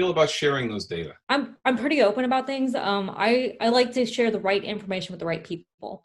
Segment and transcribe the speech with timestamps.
[0.00, 1.14] feel about sharing those data?
[1.28, 2.74] I'm I'm pretty open about things.
[2.74, 6.04] Um, I I like to share the right information with the right people.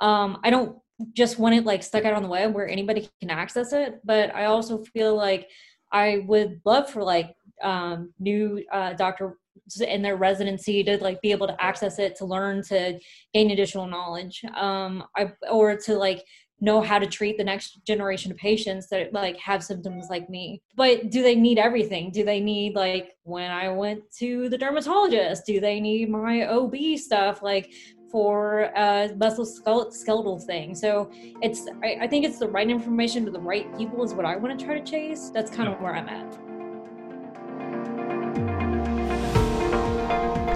[0.00, 0.78] Um, I don't
[1.12, 4.34] just want it like stuck out on the web where anybody can access it, but
[4.34, 5.48] I also feel like
[5.92, 9.36] I would love for like um, new uh, doctor
[9.80, 12.98] in their residency to like be able to access it to learn to
[13.34, 16.22] gain additional knowledge um I, or to like
[16.60, 20.62] know how to treat the next generation of patients that like have symptoms like me.
[20.74, 22.10] But do they need everything?
[22.10, 26.74] Do they need like when i went to the dermatologist do they need my ob
[26.96, 27.72] stuff like
[28.10, 30.74] for uh musculoskeletal thing?
[30.74, 31.10] So
[31.42, 34.36] it's I, I think it's the right information to the right people is what i
[34.36, 35.30] want to try to chase.
[35.30, 36.38] That's kind of where i'm at.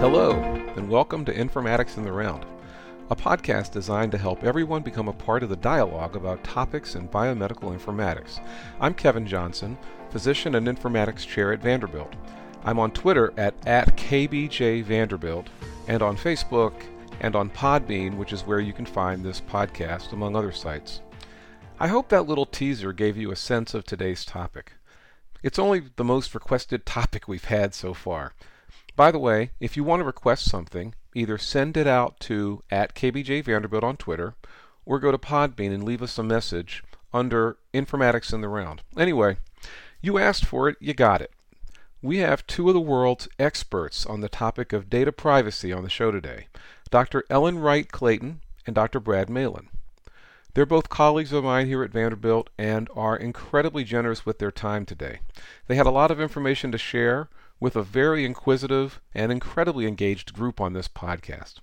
[0.01, 0.31] Hello,
[0.75, 2.43] and welcome to Informatics in the Round,
[3.11, 7.09] a podcast designed to help everyone become a part of the dialogue about topics in
[7.09, 8.39] biomedical informatics.
[8.79, 9.77] I'm Kevin Johnson,
[10.11, 12.13] physician and informatics chair at Vanderbilt.
[12.63, 15.47] I'm on Twitter at, at KBJVanderbilt,
[15.89, 16.71] and on Facebook,
[17.19, 21.01] and on Podbean, which is where you can find this podcast, among other sites.
[21.81, 24.71] I hope that little teaser gave you a sense of today's topic.
[25.43, 28.35] It's only the most requested topic we've had so far.
[29.01, 32.93] By the way, if you want to request something, either send it out to at
[32.93, 34.35] KBJ Vanderbilt on Twitter
[34.85, 38.83] or go to Podbean and leave us a message under Informatics in the Round.
[38.95, 39.37] Anyway,
[40.01, 41.31] you asked for it, you got it.
[42.03, 45.89] We have two of the world's experts on the topic of data privacy on the
[45.89, 46.45] show today
[46.91, 47.23] Dr.
[47.27, 48.99] Ellen Wright Clayton and Dr.
[48.99, 49.69] Brad Malin.
[50.53, 54.85] They're both colleagues of mine here at Vanderbilt and are incredibly generous with their time
[54.85, 55.21] today.
[55.65, 57.29] They had a lot of information to share
[57.61, 61.59] with a very inquisitive and incredibly engaged group on this podcast.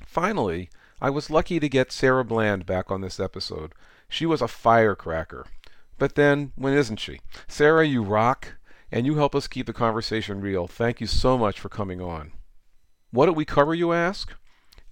[0.06, 0.70] Finally,
[1.02, 3.74] I was lucky to get Sarah Bland back on this episode.
[4.08, 5.46] She was a firecracker.
[5.98, 7.20] But then, when isn't she?
[7.46, 8.56] Sarah, you rock,
[8.90, 10.66] and you help us keep the conversation real.
[10.66, 12.32] Thank you so much for coming on.
[13.12, 14.32] What do we cover, you ask?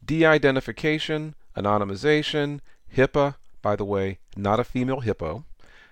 [0.03, 2.59] De identification, anonymization,
[2.94, 5.46] HIPAA, by the way, not a female hippo,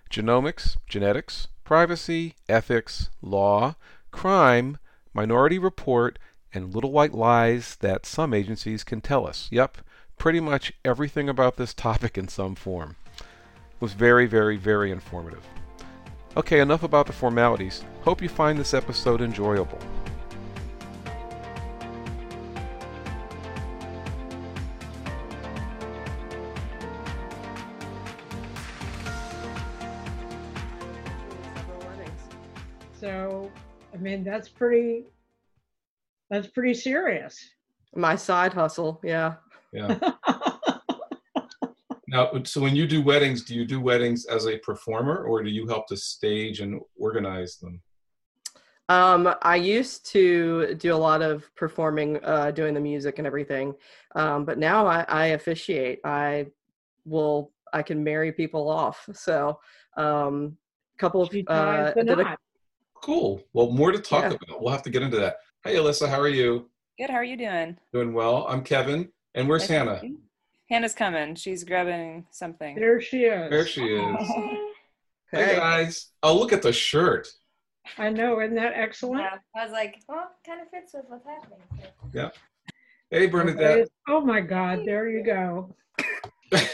[0.10, 3.76] genomics, genetics, privacy, ethics, law,
[4.12, 4.80] crime,
[5.14, 6.20] minority report,
[6.54, 9.48] and little white lies that some agencies can tell us.
[9.52, 9.78] Yep,
[10.18, 12.96] pretty much everything about this topic in some form.
[13.18, 15.46] It was very, very, very informative.
[16.38, 17.84] Okay, enough about the formalities.
[18.02, 19.80] Hope you find this episode enjoyable.
[33.00, 33.52] So,
[33.94, 35.06] I mean, that's pretty
[36.32, 37.38] that's pretty serious.
[37.94, 39.36] My side hustle, yeah.
[39.74, 40.00] Yeah.
[42.08, 45.50] now, so when you do weddings, do you do weddings as a performer or do
[45.50, 47.82] you help to stage and organize them?
[48.88, 53.76] Um, I used to do a lot of performing, uh, doing the music and everything,
[54.16, 56.00] um, but now I, I, officiate.
[56.04, 56.48] I
[57.06, 59.08] will, I can marry people off.
[59.14, 59.60] So,
[59.96, 60.58] um,
[60.96, 62.38] a couple of uh, a,
[62.96, 63.42] cool.
[63.54, 64.38] Well, more to talk yeah.
[64.44, 64.62] about.
[64.62, 65.38] We'll have to get into that.
[65.64, 66.72] Hey, Alyssa, how are you?
[66.98, 67.12] Good.
[67.12, 67.78] How are you doing?
[67.94, 68.48] Doing well.
[68.50, 69.10] I'm Kevin.
[69.36, 70.02] And where's nice Hannah?
[70.72, 71.36] Hannah's coming.
[71.36, 72.76] She's grabbing something.
[72.76, 73.52] There she is.
[73.52, 74.28] There she is.
[75.32, 76.08] hey, guys.
[76.24, 77.28] Oh, look at the shirt.
[78.00, 78.42] I know.
[78.42, 79.22] Isn't that excellent?
[79.22, 79.38] Yeah.
[79.56, 81.60] I was like, well, kind of fits with what's happening.
[82.12, 82.32] Yeah.
[83.12, 83.88] Hey, Bernadette.
[84.10, 85.76] Oh my God, there you go.
[86.56, 86.68] Is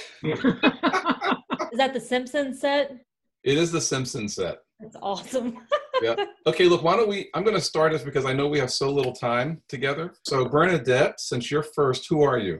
[1.73, 2.95] that the Simpsons set?
[3.43, 4.59] It is the Simpson set.
[4.79, 5.57] That's awesome.
[6.01, 6.15] Yeah.
[6.45, 7.29] Okay, look, why don't we?
[7.33, 10.13] I'm going to start this because I know we have so little time together.
[10.23, 12.59] So, Bernadette, since you're first, who are you?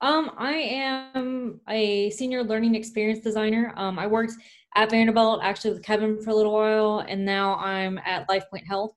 [0.00, 3.72] Um, I am a senior learning experience designer.
[3.76, 4.32] Um, I worked
[4.74, 8.92] at Vanderbilt actually with Kevin for a little while, and now I'm at LifePoint Health.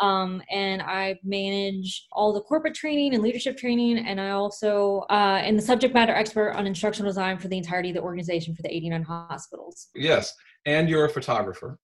[0.00, 5.40] Um, and I manage all the corporate training and leadership training, and I also uh,
[5.42, 8.62] am the subject matter expert on instructional design for the entirety of the organization for
[8.62, 9.88] the 89 hospitals.
[9.94, 10.34] Yes,
[10.66, 11.78] and you're a photographer.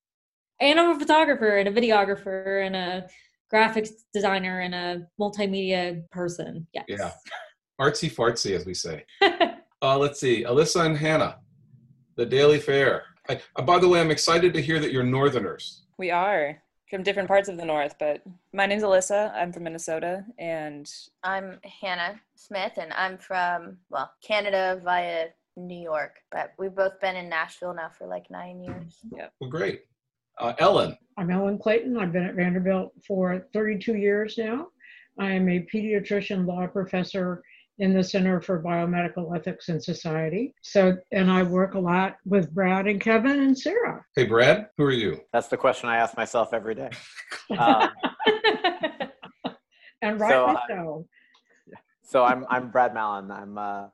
[0.60, 3.08] And I'm a photographer and a videographer and a
[3.52, 6.66] graphics designer and a multimedia person.
[6.72, 6.84] Yes.
[6.88, 7.10] Yeah.
[7.80, 9.04] Artsy fartsy, as we say.
[9.22, 11.38] uh, let's see, Alyssa and Hannah,
[12.16, 13.04] the Daily Fair.
[13.28, 15.84] I, uh, by the way, I'm excited to hear that you're Northerners.
[15.98, 18.22] We are from different parts of the North, but
[18.52, 19.32] my name's Alyssa.
[19.34, 20.90] I'm from Minnesota, and
[21.22, 27.16] I'm Hannah Smith, and I'm from, well, Canada via New York, but we've both been
[27.16, 28.98] in Nashville now for like nine years.
[29.16, 29.32] Yep.
[29.40, 29.82] Well, great.
[30.40, 30.96] Uh, Ellen.
[31.18, 31.98] I'm Ellen Clayton.
[31.98, 34.68] I've been at Vanderbilt for 32 years now.
[35.18, 37.42] I am a pediatrician law professor
[37.78, 40.54] in the Center for Biomedical Ethics and Society.
[40.62, 44.02] So, and I work a lot with Brad and Kevin and Sarah.
[44.16, 45.20] Hey, Brad, who are you?
[45.30, 46.90] That's the question I ask myself every day.
[47.58, 47.90] Um,
[50.02, 51.06] and rightly uh, so.
[52.04, 53.28] so I'm I'm Brad Malin.
[53.32, 53.86] I'm uh,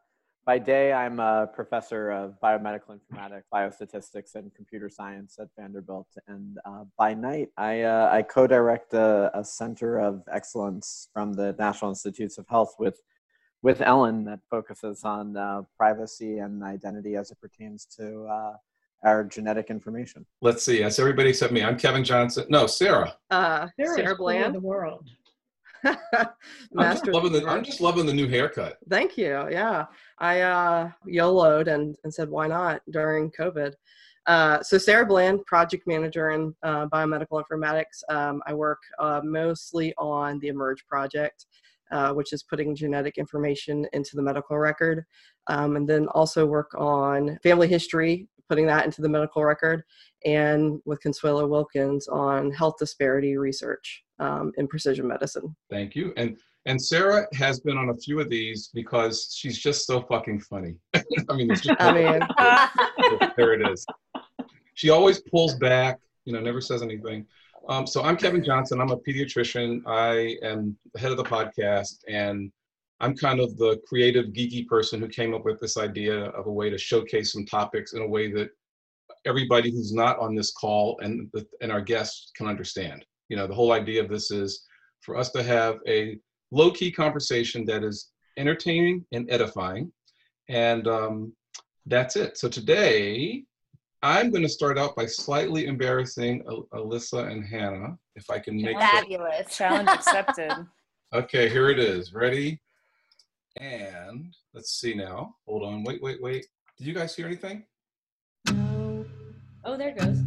[0.47, 6.59] by day I'm a professor of biomedical informatics, biostatistics, and computer science at Vanderbilt, and
[6.65, 11.91] uh, by night I uh, I co-direct a, a center of excellence from the National
[11.91, 13.01] Institutes of Health with
[13.63, 18.53] with Ellen that focuses on uh, privacy and identity as it pertains to uh,
[19.03, 20.25] our genetic information.
[20.41, 20.81] Let's see.
[20.83, 21.63] That's everybody except me.
[21.65, 22.47] I'm Kevin Johnson.
[22.49, 23.17] No, Sarah.
[23.31, 24.55] Uh, Sarah's Sarah queen of Bland.
[24.55, 25.11] the world.
[25.85, 28.79] I'm just, loving the, I'm just loving the new haircut.
[28.89, 29.49] Thank you.
[29.51, 29.87] Yeah,
[30.19, 33.75] I uh, YOLO'd and, and said why not during COVID.
[34.27, 38.03] Uh, so Sarah Bland, project manager in uh, biomedical informatics.
[38.09, 41.47] Um, I work uh, mostly on the eMERGE project,
[41.93, 45.05] uh, which is putting genetic information into the medical record,
[45.47, 49.85] um, and then also work on family history, putting that into the medical record,
[50.25, 55.55] and with Consuelo Wilkins on health disparity research um, in precision medicine.
[55.71, 56.13] Thank you.
[56.17, 56.37] And
[56.67, 60.75] and Sarah has been on a few of these because she's just so fucking funny.
[60.95, 63.87] I mean, it's just, I mean, there it is.
[64.75, 67.25] She always pulls back, you know, never says anything.
[67.69, 68.81] Um, so I'm Kevin Johnson.
[68.81, 69.83] I'm a pediatrician.
[69.87, 72.51] I am the head of the podcast, and
[73.01, 76.53] I'm kind of the creative, geeky person who came up with this idea of a
[76.53, 78.51] way to showcase some topics in a way that
[79.25, 83.05] everybody who's not on this call and the, and our guests can understand.
[83.29, 84.65] You know, the whole idea of this is
[85.01, 86.19] for us to have a
[86.51, 89.93] low-key conversation that is entertaining and edifying,
[90.49, 91.33] and um,
[91.87, 92.37] that's it.
[92.39, 93.45] So today,
[94.03, 98.61] I'm going to start out by slightly embarrassing Al- Alyssa and Hannah, if I can
[98.61, 98.79] make.
[98.79, 99.57] that- Fabulous.
[99.57, 100.53] challenge accepted.
[101.15, 102.13] Okay, here it is.
[102.13, 102.61] Ready?
[103.61, 105.37] And let's see now.
[105.47, 105.85] Hold on.
[105.85, 106.45] Wait, wait, wait.
[106.77, 107.65] Did you guys hear anything?
[108.49, 110.19] oh, there it goes.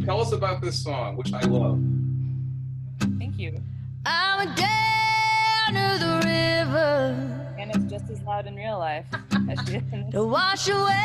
[0.00, 1.80] So, so tell us about this song, which I love.
[3.18, 3.60] Thank you.
[4.06, 9.06] I'm down to the river And it's just as loud in real life
[9.50, 10.96] as she is in to wash away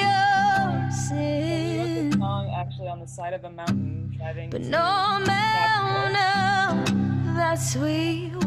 [0.00, 4.50] your We wrote this song actually on the side of a mountain driving.
[4.50, 6.10] But no Nashville.
[6.10, 6.86] amount
[7.36, 8.32] that sweet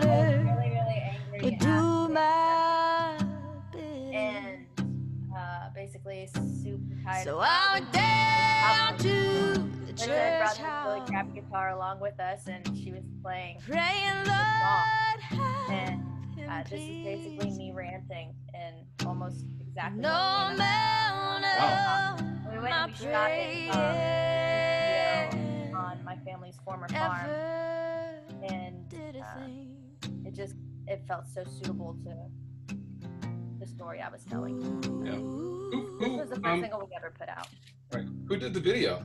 [0.00, 1.40] water really, really angry.
[1.42, 3.18] would do after my
[4.12, 5.32] and bidding.
[5.36, 6.57] uh, basically super
[7.08, 7.24] tired.
[7.24, 12.46] So I went down to the church brought this really crappy guitar along with us,
[12.46, 13.58] and she was playing.
[13.60, 14.30] praying, the
[14.64, 15.42] Lord.
[15.70, 16.02] And
[16.48, 20.00] uh, this is basically me ranting and almost exactly.
[20.00, 22.16] No what we Wow.
[22.50, 23.70] We went and we shot it
[25.34, 27.30] um, on my family's former farm,
[28.42, 29.76] and did a uh, thing.
[30.24, 30.54] it just
[30.86, 32.14] it felt so suitable to
[33.68, 34.60] story I was telling.
[35.04, 35.12] Yeah.
[35.12, 37.48] Who, This who, was the first um, single we ever put out.
[37.92, 38.06] right.
[38.26, 39.04] who did the video?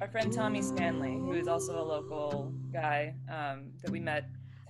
[0.00, 4.24] Our friend Tommy Stanley, who is also a local guy um, that we met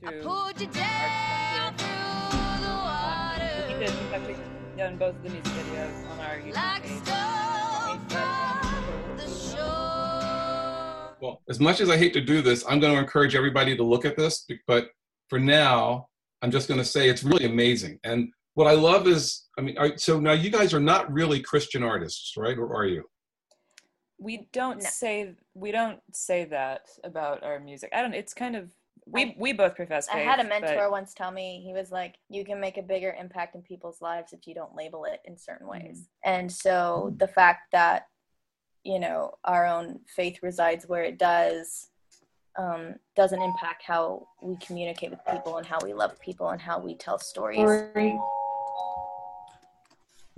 [0.04, 0.22] I through.
[0.22, 2.74] pulled you down through the
[3.40, 3.66] here.
[3.68, 3.90] He did.
[3.90, 4.36] He's actually
[4.76, 7.02] done both of the music videos on our YouTube like page.
[7.04, 11.16] stone from the shore.
[11.20, 13.82] Well, as much as I hate to do this, I'm going to encourage everybody to
[13.84, 14.46] look at this.
[14.66, 14.88] But
[15.28, 16.06] for now,
[16.42, 17.98] I'm just going to say it's really amazing.
[18.04, 21.40] And what I love is, I mean, are, so now you guys are not really
[21.40, 22.58] Christian artists, right?
[22.58, 23.02] Or are you?
[24.22, 24.88] we don't No.
[24.90, 27.88] say we don't say that about our music.
[27.94, 28.12] I don't.
[28.12, 28.70] It's kind of
[29.06, 30.16] we we both profess faith.
[30.16, 32.82] I had a but- mentor once tell me he was like, "You can make a
[32.82, 35.86] bigger impact in people's lives if you don't label it in certain Mm-hmm.
[35.86, 38.08] ways." And so the fact that
[38.84, 41.88] you know our own faith resides where it does
[42.58, 46.78] um, doesn't impact how we communicate with people and how we love people and how
[46.78, 47.58] we tell stories.
[47.60, 47.90] Or-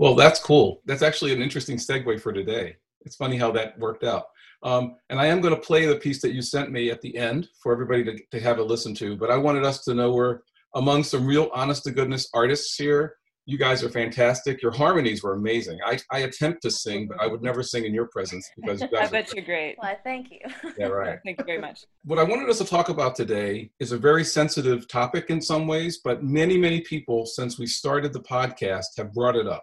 [0.03, 0.83] Well, that's cool.
[0.85, 2.75] That's actually an interesting segue for today.
[3.03, 4.25] It's funny how that worked out.
[4.65, 7.17] Um, and I am going to play the piece that you sent me at the
[7.17, 9.17] end for everybody to, to have a listen to.
[9.17, 10.41] But I wanted us to know we're
[10.75, 13.15] among some real honest to goodness artists here.
[13.47, 14.61] You guys are fantastic.
[14.61, 15.79] Your harmonies were amazing.
[15.87, 18.89] I, I attempt to sing, but I would never sing in your presence because you
[18.93, 19.77] I guys are bet you're great.
[19.81, 20.41] Well, thank you.
[20.77, 21.21] Yeah, right.
[21.25, 21.85] Thank you very much.
[22.03, 25.69] what I wanted us to talk about today is a very sensitive topic in some
[25.69, 29.63] ways, but many, many people since we started the podcast have brought it up.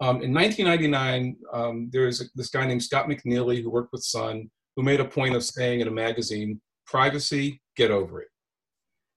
[0.00, 4.82] Um, in 1999, um, there's this guy named Scott McNealy who worked with Sun who
[4.82, 8.28] made a point of saying in a magazine, privacy, get over it.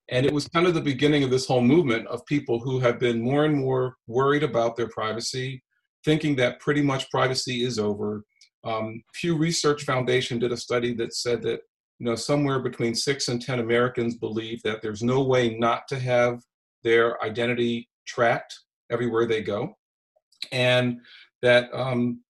[0.10, 2.98] And it was kind of the beginning of this whole movement of people who have
[2.98, 5.62] been more and more worried about their privacy,
[6.04, 8.24] thinking that pretty much privacy is over.
[8.64, 11.62] Um, Pew Research Foundation did a study that said that
[12.00, 16.00] you know somewhere between six and ten Americans believe that there's no way not to
[16.00, 16.42] have
[16.84, 18.58] their identity tracked
[18.90, 19.76] everywhere they go,
[20.52, 21.00] and
[21.42, 22.22] that um,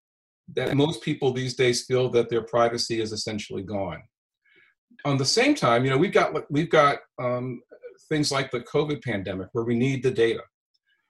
[0.56, 4.01] that most people these days feel that their privacy is essentially gone.
[5.06, 7.62] On the same time, you know we've got we've got um,
[8.10, 10.42] things like the COVID pandemic where we need the data.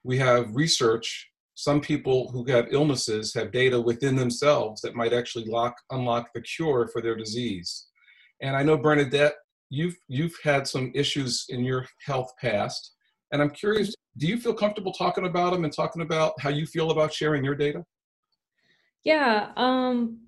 [0.03, 1.27] We have research.
[1.55, 6.41] Some people who have illnesses have data within themselves that might actually lock unlock the
[6.41, 7.87] cure for their disease.
[8.41, 9.35] And I know Bernadette,
[9.69, 12.93] you've you've had some issues in your health past,
[13.31, 16.65] and I'm curious, do you feel comfortable talking about them and talking about how you
[16.65, 17.85] feel about sharing your data?
[19.03, 19.51] Yeah.
[19.55, 20.19] Um,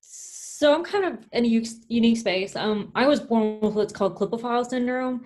[0.00, 2.54] so I'm kind of in a unique space.
[2.54, 5.24] Um, I was born with what's called Klippel syndrome.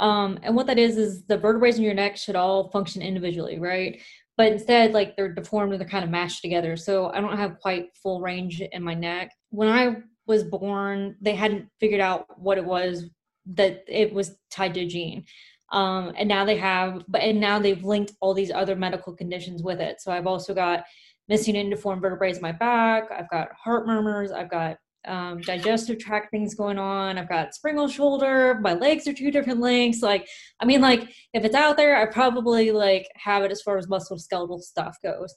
[0.00, 3.58] Um, and what that is is the vertebrae in your neck should all function individually,
[3.58, 4.00] right?
[4.36, 6.76] But instead, like they're deformed and they're kind of mashed together.
[6.76, 9.32] So I don't have quite full range in my neck.
[9.50, 13.10] When I was born, they hadn't figured out what it was
[13.54, 15.24] that it was tied to a gene.
[15.70, 19.62] Um, and now they have, but and now they've linked all these other medical conditions
[19.62, 20.00] with it.
[20.00, 20.84] So I've also got
[21.28, 23.10] missing and deformed vertebrae in my back.
[23.10, 24.32] I've got heart murmurs.
[24.32, 27.18] I've got um, digestive tract things going on.
[27.18, 28.58] I've got Sprengel shoulder.
[28.60, 30.02] My legs are two different lengths.
[30.02, 30.26] Like,
[30.60, 33.86] I mean, like if it's out there, I probably like have it as far as
[33.86, 35.34] musculoskeletal stuff goes.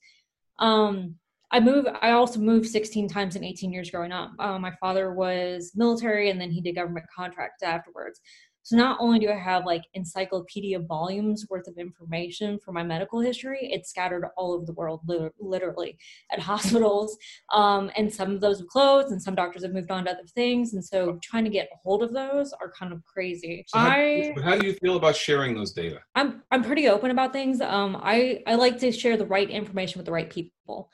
[0.60, 1.16] Um,
[1.54, 1.86] I move.
[2.02, 4.32] I also moved 16 times in 18 years growing up.
[4.40, 8.22] Uh, my father was military, and then he did government contracts afterwards.
[8.64, 13.20] So not only do I have like encyclopedia volumes worth of information for my medical
[13.20, 15.02] history, it's scattered all over the world,
[15.40, 15.98] literally
[16.32, 17.18] at hospitals.
[17.54, 20.28] Um, and some of those have closed, and some doctors have moved on to other
[20.36, 20.74] things.
[20.74, 23.64] And so trying to get a hold of those are kind of crazy.
[23.68, 26.00] So how, I how do you feel about sharing those data?
[26.16, 27.62] I'm I'm pretty open about things.
[27.62, 30.90] Um, I I like to share the right information with the right people.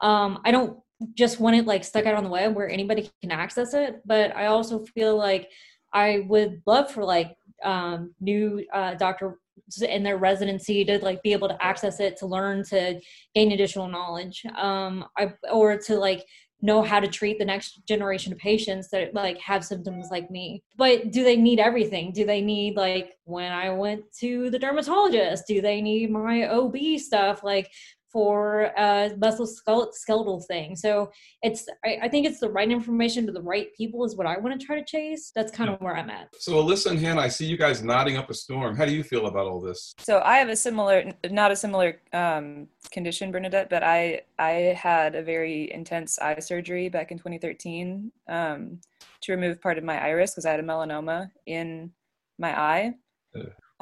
[0.00, 0.78] Um, I don't
[1.14, 4.34] just want it like stuck out on the web where anybody can access it, but
[4.36, 5.50] I also feel like
[5.92, 9.38] I would love for like um, new uh, doctor
[9.86, 13.00] in their residency to like be able to access it to learn to
[13.34, 16.24] gain additional knowledge um I, or to like
[16.62, 20.62] know how to treat the next generation of patients that like have symptoms like me.
[20.78, 22.12] But do they need everything?
[22.12, 25.44] Do they need like when i went to the dermatologist?
[25.48, 27.42] Do they need my ob stuff?
[27.42, 27.70] Like
[28.12, 31.10] for uh musculoskeletal thing so
[31.42, 34.36] it's I, I think it's the right information to the right people is what i
[34.38, 37.20] want to try to chase that's kind of where i'm at So Alyssa and Hannah,
[37.20, 38.76] I see you guys nodding up a storm.
[38.76, 39.94] How do you feel about all this?
[39.98, 45.14] So I have a similar, not a similar um, condition, Bernadette, but I I had
[45.14, 48.80] a very intense eye surgery back in 2013 um,
[49.22, 51.92] to remove part of my iris because I had a melanoma in
[52.38, 52.94] my eye.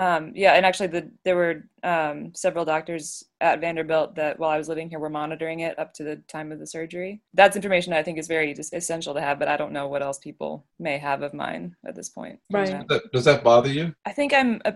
[0.00, 0.22] Ugh.
[0.22, 4.58] Um, yeah, and actually, the, there were um, several doctors at Vanderbilt that, while I
[4.58, 7.20] was living here, were monitoring it up to the time of the surgery.
[7.34, 10.02] That's information I think is very just essential to have, but I don't know what
[10.02, 12.40] else people may have of mine at this point.
[12.50, 12.70] Right.
[12.70, 12.82] Yeah.
[12.88, 13.94] That- Does that bother you?
[14.06, 14.74] I think I'm a,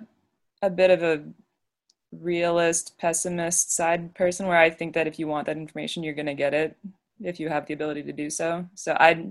[0.62, 1.25] a bit of a
[2.12, 6.26] realist, pessimist side person where I think that if you want that information, you're going
[6.26, 6.76] to get it
[7.23, 8.66] if you have the ability to do so.
[8.75, 9.26] So I,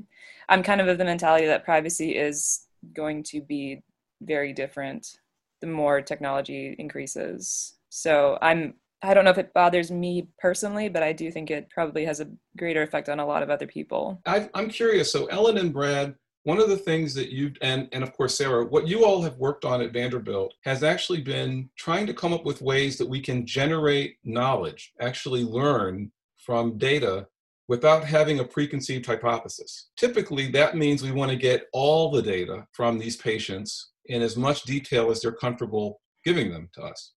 [0.49, 3.83] I'm kind of of the mentality that privacy is going to be
[4.21, 5.19] very different
[5.63, 7.75] the more technology increases.
[7.87, 11.69] So I'm I don't know if it bothers me personally, but I do think it
[11.69, 14.21] probably has a greater effect on a lot of other people.
[14.25, 15.11] I, I'm curious.
[15.11, 18.65] So Ellen and Brad, one of the things that you and and of course Sarah,
[18.65, 22.43] what you all have worked on at Vanderbilt has actually been trying to come up
[22.43, 27.27] with ways that we can generate knowledge, actually learn from data
[27.67, 29.89] without having a preconceived hypothesis.
[29.97, 34.35] Typically, that means we want to get all the data from these patients in as
[34.35, 37.13] much detail as they're comfortable giving them to us.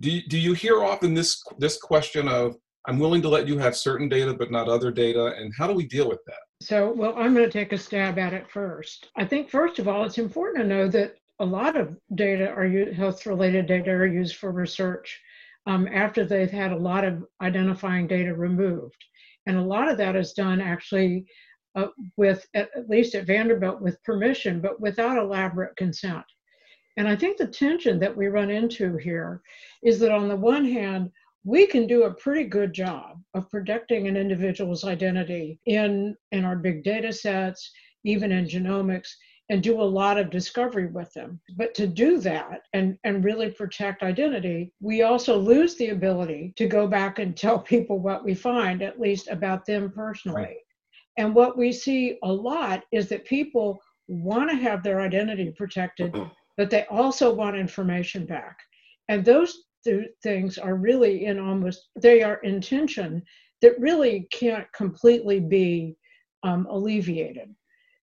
[0.00, 3.76] Do, do you hear often this, this question of, I'm willing to let you have
[3.76, 6.40] certain data, but not other data, and how do we deal with that?
[6.60, 9.08] So, well, I'm going to take a stab at it first.
[9.16, 12.68] I think, first of all, it's important to know that a lot of data are
[12.92, 15.20] health related data are used for research
[15.66, 19.02] um, after they've had a lot of identifying data removed.
[19.46, 21.26] And a lot of that is done actually
[21.74, 26.24] uh, with, at, at least at Vanderbilt, with permission, but without elaborate consent.
[26.96, 29.42] And I think the tension that we run into here
[29.82, 31.10] is that on the one hand,
[31.44, 36.56] we can do a pretty good job of protecting an individual's identity in, in our
[36.56, 37.70] big data sets,
[38.04, 39.10] even in genomics,
[39.50, 41.40] and do a lot of discovery with them.
[41.56, 46.66] But to do that and, and really protect identity, we also lose the ability to
[46.66, 50.42] go back and tell people what we find, at least about them personally.
[50.42, 50.56] Right.
[51.18, 56.16] And what we see a lot is that people want to have their identity protected,
[56.56, 58.56] but they also want information back.
[59.08, 63.22] And those two things are really in almost, they are in tension
[63.60, 65.96] that really can't completely be
[66.42, 67.54] um, alleviated.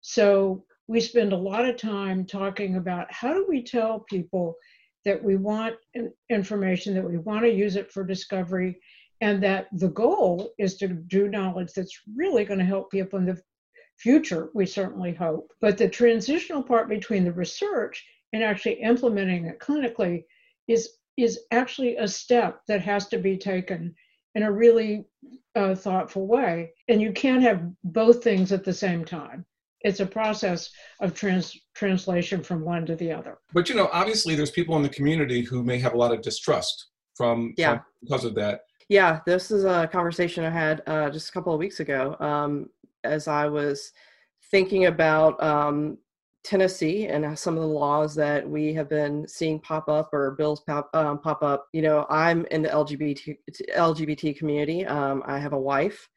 [0.02, 4.56] So we spend a lot of time talking about how do we tell people
[5.04, 5.76] that we want
[6.28, 8.76] information, that we want to use it for discovery,
[9.20, 13.24] and that the goal is to do knowledge that's really going to help people in
[13.24, 13.40] the
[13.98, 15.52] future, we certainly hope.
[15.60, 20.24] But the transitional part between the research and actually implementing it clinically
[20.66, 23.94] is, is actually a step that has to be taken
[24.34, 25.04] in a really
[25.54, 26.72] uh, thoughtful way.
[26.88, 29.46] And you can't have both things at the same time
[29.82, 30.70] it's a process
[31.00, 33.38] of trans translation from one to the other.
[33.52, 36.22] But you know, obviously, there's people in the community who may have a lot of
[36.22, 37.76] distrust from, yeah.
[37.76, 38.60] From, because of that.
[38.88, 42.68] Yeah, this is a conversation I had uh, just a couple of weeks ago um,
[43.04, 43.92] as I was
[44.50, 45.96] thinking about um,
[46.42, 50.60] Tennessee and some of the laws that we have been seeing pop up or bills
[50.60, 51.66] pop, um, pop up.
[51.72, 53.36] You know, I'm in the LGBT
[53.76, 54.86] LGBT community.
[54.86, 56.08] Um, I have a wife,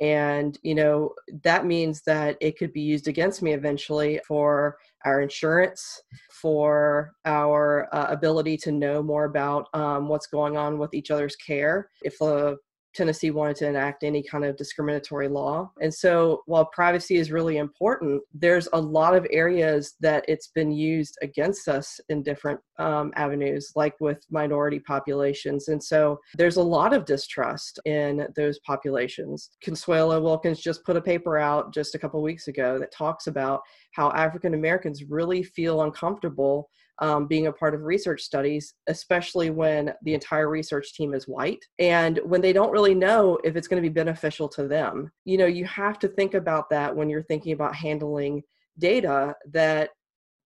[0.00, 5.20] and you know that means that it could be used against me eventually for our
[5.20, 11.10] insurance for our uh, ability to know more about um, what's going on with each
[11.10, 11.90] other's care.
[12.02, 12.56] If the
[12.94, 15.70] Tennessee wanted to enact any kind of discriminatory law.
[15.80, 20.72] And so, while privacy is really important, there's a lot of areas that it's been
[20.72, 25.68] used against us in different um, avenues, like with minority populations.
[25.68, 29.50] And so, there's a lot of distrust in those populations.
[29.62, 33.60] Consuelo Wilkins just put a paper out just a couple weeks ago that talks about
[33.92, 36.68] how African Americans really feel uncomfortable
[37.00, 41.64] um, being a part of research studies, especially when the entire research team is white
[41.78, 45.10] and when they don't really know if it's going to be beneficial to them.
[45.24, 48.42] You know, you have to think about that when you're thinking about handling
[48.78, 49.90] data that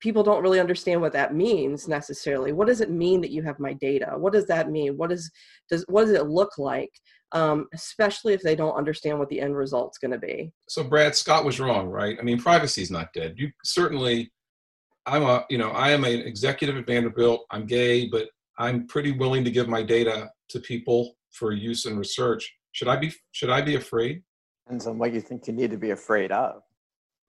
[0.00, 2.52] people don't really understand what that means necessarily.
[2.52, 4.12] What does it mean that you have my data?
[4.16, 4.96] What does that mean?
[4.96, 5.30] What is
[5.70, 6.90] does what does it look like?
[7.32, 10.52] Um, especially if they don't understand what the end result's going to be.
[10.68, 12.16] So brad scott was wrong right?
[12.20, 13.34] I mean privacy is not dead.
[13.38, 14.30] You certainly
[15.06, 17.46] I'm a, you know, I am an executive at Vanderbilt.
[17.50, 21.98] I'm gay, but I'm pretty willing to give my data to people for use in
[21.98, 22.54] research.
[22.72, 24.22] Should I be, should I be afraid?
[24.66, 26.62] Depends on what you think you need to be afraid of.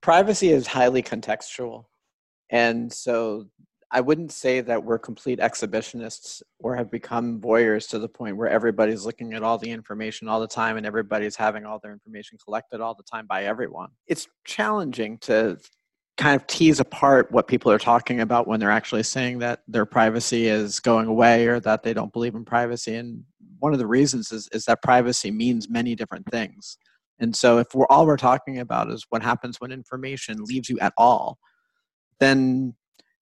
[0.01, 1.85] Privacy is highly contextual.
[2.49, 3.47] And so
[3.91, 8.49] I wouldn't say that we're complete exhibitionists or have become voyeurs to the point where
[8.49, 12.37] everybody's looking at all the information all the time and everybody's having all their information
[12.43, 13.89] collected all the time by everyone.
[14.07, 15.57] It's challenging to
[16.17, 19.85] kind of tease apart what people are talking about when they're actually saying that their
[19.85, 22.95] privacy is going away or that they don't believe in privacy.
[22.95, 23.23] And
[23.59, 26.77] one of the reasons is, is that privacy means many different things.
[27.19, 30.79] And so if we're all we're talking about is what happens when information leaves you
[30.79, 31.37] at all,
[32.19, 32.75] then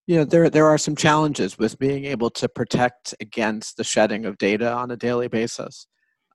[0.07, 4.25] you know there there are some challenges with being able to protect against the shedding
[4.25, 5.87] of data on a daily basis.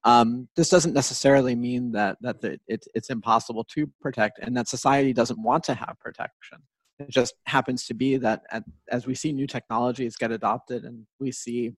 [0.05, 4.69] Um, this doesn't necessarily mean that that the, it, it's impossible to protect, and that
[4.69, 6.59] society doesn't want to have protection.
[6.99, 11.07] It just happens to be that at, as we see new technologies get adopted, and
[11.21, 11.73] we see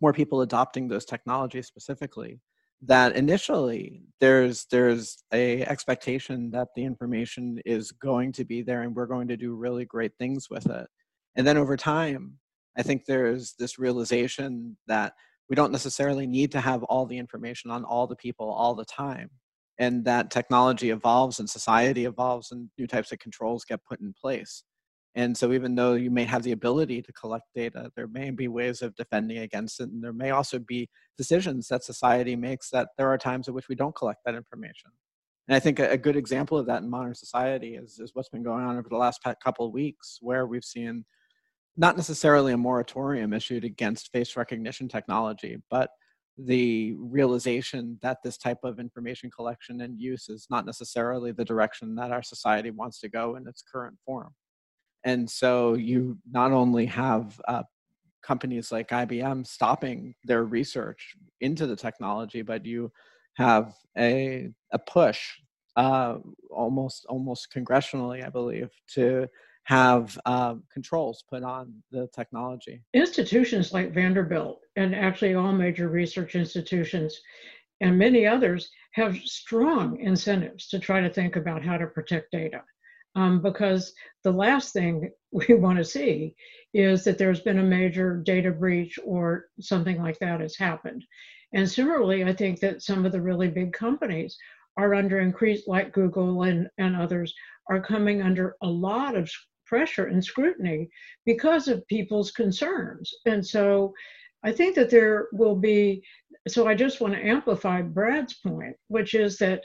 [0.00, 2.40] more people adopting those technologies specifically,
[2.82, 8.94] that initially there's there's a expectation that the information is going to be there, and
[8.94, 10.86] we're going to do really great things with it.
[11.36, 12.38] And then over time,
[12.76, 15.12] I think there's this realization that
[15.48, 18.84] we don't necessarily need to have all the information on all the people all the
[18.84, 19.30] time
[19.78, 24.14] and that technology evolves and society evolves and new types of controls get put in
[24.20, 24.62] place
[25.16, 28.48] And so, even though you may have the ability to collect data, there may be
[28.48, 29.88] ways of defending against it.
[29.90, 33.68] And there may also be decisions that society makes that there are times at which
[33.68, 34.90] we don't collect that information.
[35.46, 38.42] And I think a, good example of that in modern society is, is what's been
[38.42, 41.04] going on over the last couple of weeks, where we've seen
[41.76, 45.90] not necessarily a moratorium issued against face recognition technology, but
[46.36, 51.94] the realization that this type of information collection and use is not necessarily the direction
[51.94, 54.30] that our society wants to go in its current form.
[55.04, 57.62] And so you not only have uh,
[58.22, 62.90] companies like IBM stopping their research into the technology, but you
[63.34, 65.28] have a, a push
[65.76, 66.18] uh,
[66.50, 69.28] almost almost congressionally, I believe, to
[69.64, 72.82] have uh, controls put on the technology.
[72.92, 77.18] Institutions like Vanderbilt and actually all major research institutions
[77.80, 82.62] and many others have strong incentives to try to think about how to protect data.
[83.16, 86.34] Um, because the last thing we want to see
[86.72, 91.04] is that there's been a major data breach or something like that has happened.
[91.52, 94.36] And similarly, I think that some of the really big companies
[94.76, 97.32] are under increased, like Google and, and others,
[97.70, 99.30] are coming under a lot of
[99.66, 100.88] pressure and scrutiny
[101.24, 103.12] because of people's concerns.
[103.26, 103.92] And so
[104.44, 106.02] I think that there will be,
[106.46, 109.62] so I just want to amplify Brad's point, which is that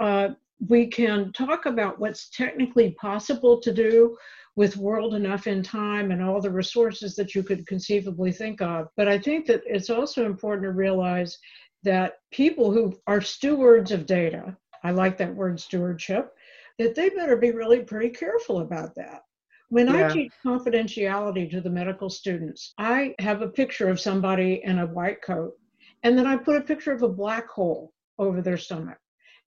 [0.00, 0.30] uh,
[0.68, 4.16] we can talk about what's technically possible to do
[4.56, 8.88] with world enough in time and all the resources that you could conceivably think of.
[8.96, 11.36] But I think that it's also important to realize
[11.82, 16.32] that people who are stewards of data, I like that word stewardship,
[16.78, 19.22] that they better be really pretty careful about that.
[19.68, 20.08] When yeah.
[20.08, 24.86] I teach confidentiality to the medical students, I have a picture of somebody in a
[24.86, 25.54] white coat,
[26.02, 28.98] and then I put a picture of a black hole over their stomach.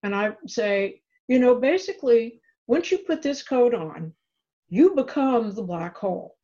[0.03, 4.13] And I say, you know, basically, once you put this coat on,
[4.67, 6.35] you become the black hole.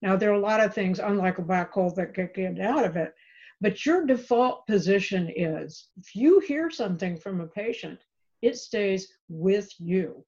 [0.00, 2.84] Now, there are a lot of things, unlike a black hole, that get, get out
[2.84, 3.14] of it,
[3.60, 7.98] but your default position is if you hear something from a patient,
[8.40, 10.24] it stays with you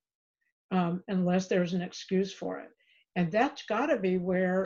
[0.70, 2.70] um, unless there's an excuse for it.
[3.16, 4.64] And that's got to be where,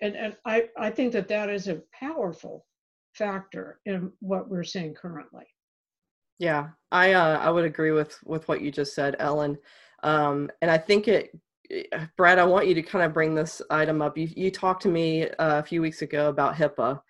[0.00, 2.66] and, and I, I think that that is a powerful
[3.14, 5.44] factor in what we're seeing currently.
[6.38, 9.56] Yeah, I uh, I would agree with with what you just said, Ellen.
[10.02, 11.30] Um, and I think it,
[12.16, 14.18] Brad, I want you to kind of bring this item up.
[14.18, 17.00] You you talked to me uh, a few weeks ago about HIPAA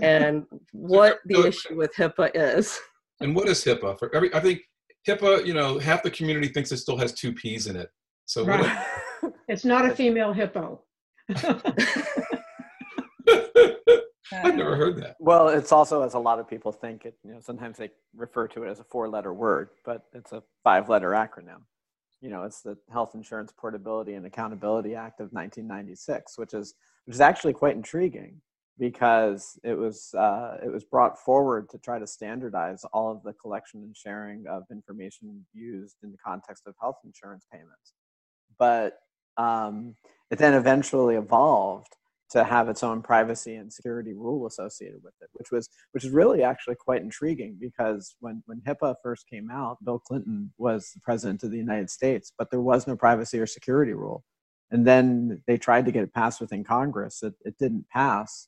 [0.00, 2.78] and what the issue with HIPAA is.
[3.22, 3.98] And what is HIPAA?
[3.98, 4.60] For every, I think
[5.06, 7.90] HIPAA, you know, half the community thinks it still has two P's in it.
[8.24, 8.86] So right.
[9.48, 10.80] it's not a female hippo.
[14.32, 15.16] I've never heard that.
[15.18, 17.14] Well, it's also as a lot of people think it.
[17.24, 21.10] You know, sometimes they refer to it as a four-letter word, but it's a five-letter
[21.10, 21.62] acronym.
[22.20, 26.74] You know, it's the Health Insurance Portability and Accountability Act of 1996, which is
[27.06, 28.40] which is actually quite intriguing
[28.78, 33.32] because it was uh, it was brought forward to try to standardize all of the
[33.34, 37.94] collection and sharing of information used in the context of health insurance payments.
[38.58, 38.98] But
[39.40, 39.94] um,
[40.30, 41.96] it then eventually evolved
[42.30, 46.10] to have its own privacy and security rule associated with it, which was which is
[46.10, 51.00] really actually quite intriguing because when when HIPAA first came out, Bill Clinton was the
[51.00, 54.22] president of the United States, but there was no privacy or security rule.
[54.70, 57.24] And then they tried to get it passed within Congress.
[57.24, 58.46] It, it didn't pass.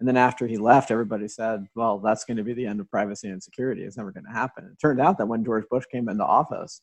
[0.00, 2.90] And then after he left, everybody said, well, that's going to be the end of
[2.90, 3.82] privacy and security.
[3.82, 4.64] It's never going to happen.
[4.64, 6.80] It turned out that when George Bush came into office,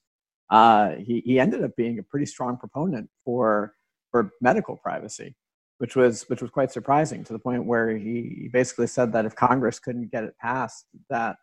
[0.49, 3.73] uh, he, he ended up being a pretty strong proponent for,
[4.11, 5.35] for medical privacy
[5.79, 9.35] which was which was quite surprising to the point where he basically said that if
[9.35, 11.35] Congress couldn't get it passed, that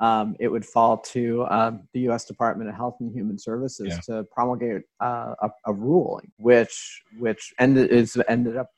[0.00, 2.24] um, it would fall to um, the U.S.
[2.24, 4.00] Department of Health and Human Services yeah.
[4.06, 8.68] to promulgate uh, a, a ruling, which which ended is ended up.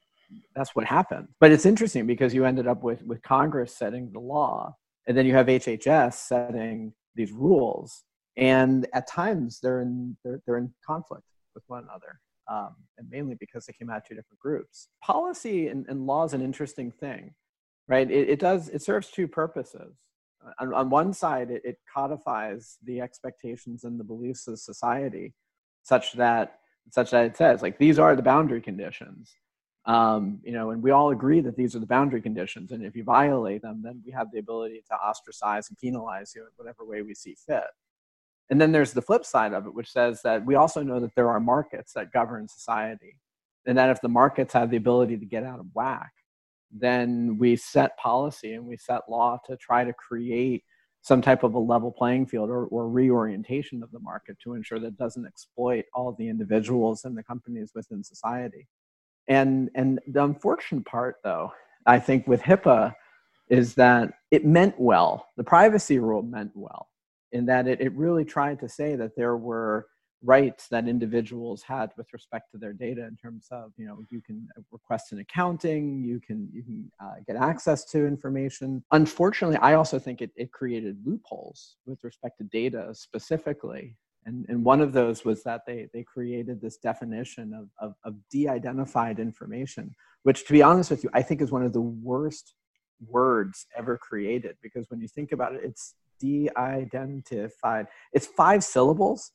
[0.56, 1.28] That's what happened.
[1.38, 4.74] But it's interesting because you ended up with with Congress setting the law,
[5.06, 8.02] and then you have HHS setting these rules,
[8.36, 12.20] and at times they're in they're, they're in conflict with one another
[12.50, 14.88] um, and mainly because they came out of two different groups.
[15.02, 17.34] Policy and, and law is an interesting thing,
[17.88, 18.10] right?
[18.10, 19.96] It, it does it serves two purposes.
[20.60, 25.32] On, on one side, it, it codifies the expectations and the beliefs of society,
[25.82, 26.58] such that
[26.90, 29.34] such that it says like these are the boundary conditions.
[29.86, 32.96] Um, you know, and we all agree that these are the boundary conditions, and if
[32.96, 36.86] you violate them, then we have the ability to ostracize and penalize you in whatever
[36.86, 37.64] way we see fit.
[38.50, 41.14] And then there's the flip side of it, which says that we also know that
[41.14, 43.18] there are markets that govern society.
[43.66, 46.12] And that if the markets have the ability to get out of whack,
[46.70, 50.64] then we set policy and we set law to try to create
[51.00, 54.78] some type of a level playing field or, or reorientation of the market to ensure
[54.78, 58.66] that it doesn't exploit all the individuals and the companies within society.
[59.28, 61.52] And and the unfortunate part, though,
[61.86, 62.94] I think with HIPAA
[63.48, 65.26] is that it meant well.
[65.36, 66.88] The privacy rule meant well
[67.34, 69.86] in that it, it really tried to say that there were
[70.22, 74.22] rights that individuals had with respect to their data in terms of you know you
[74.22, 78.82] can request an accounting you can you can uh, get access to information.
[78.92, 83.96] Unfortunately i also think it, it created loopholes with respect to data specifically.
[84.26, 88.14] And, and one of those was that they, they created this definition of, of, of
[88.30, 92.54] de-identified information which to be honest with you i think is one of the worst
[93.08, 94.56] words ever created.
[94.62, 97.86] Because when you think about it it's de-identified.
[98.12, 99.32] It's five syllables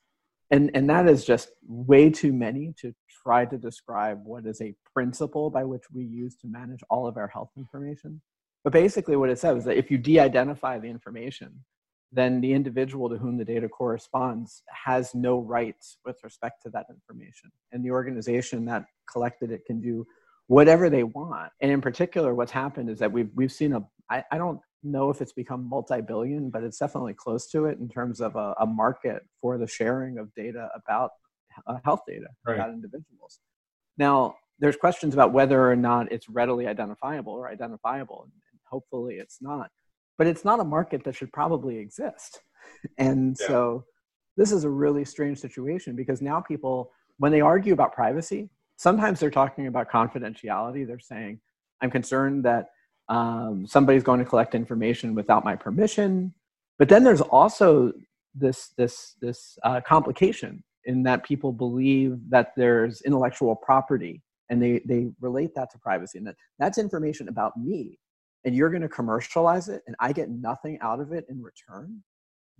[0.52, 4.74] and and that is just way too many to try to describe what is a
[4.94, 8.22] principle by which we use to manage all of our health information.
[8.64, 11.64] But basically what it says is that if you de-identify the information
[12.12, 16.88] then the individual to whom the data corresponds has no rights with respect to that
[16.90, 17.52] information.
[17.72, 20.08] And the organization that collected it can do
[20.48, 21.52] whatever they want.
[21.62, 25.10] And in particular what's happened is that we've we've seen a I, I don't know
[25.10, 28.66] if it's become multi-billion, but it's definitely close to it in terms of a, a
[28.66, 31.12] market for the sharing of data about
[31.68, 32.56] uh, health data right.
[32.56, 33.40] about individuals.
[33.98, 38.32] Now, there's questions about whether or not it's readily identifiable or identifiable, and
[38.66, 39.70] hopefully it's not.
[40.18, 42.40] But it's not a market that should probably exist.
[42.98, 43.48] And yeah.
[43.48, 43.86] so
[44.38, 49.20] this is a really strange situation because now people, when they argue about privacy, sometimes
[49.20, 50.86] they're talking about confidentiality.
[50.86, 51.40] They're saying,
[51.82, 52.68] I'm concerned that
[53.10, 56.34] um, somebody's going to collect information without my permission.
[56.78, 57.92] But then there's also
[58.36, 64.82] this this this uh, complication in that people believe that there's intellectual property and they
[64.86, 68.00] they relate that to privacy and that that's information about me.
[68.46, 72.02] And you're going to commercialize it and i get nothing out of it in return?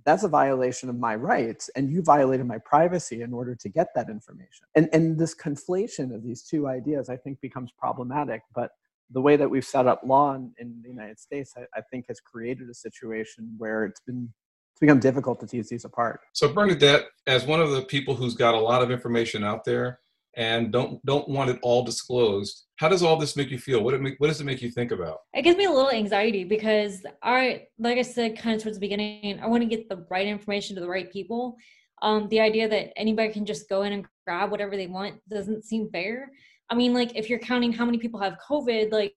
[0.06, 3.88] That's a violation of my rights and you violated my privacy in order to get
[3.96, 4.66] that information.
[4.76, 8.72] And and this conflation of these two ideas i think becomes problematic but
[9.12, 12.06] the way that we've set up law in, in the United States, I, I, think,
[12.08, 14.32] has created a situation where it's been
[14.72, 16.22] it's become difficult to tease these apart.
[16.34, 20.00] So, Bernadette, as one of the people who's got a lot of information out there
[20.38, 23.84] and don't don't want it all disclosed, how does all this make you feel?
[23.84, 25.18] What it make, what does it make you think about?
[25.34, 28.82] It gives me a little anxiety because I, like I said, kind of towards the
[28.82, 31.58] beginning, I want to get the right information to the right people.
[32.02, 35.66] Um, the idea that anybody can just go in and grab whatever they want doesn't
[35.66, 36.32] seem fair.
[36.70, 39.16] I mean, like if you're counting how many people have COVID, like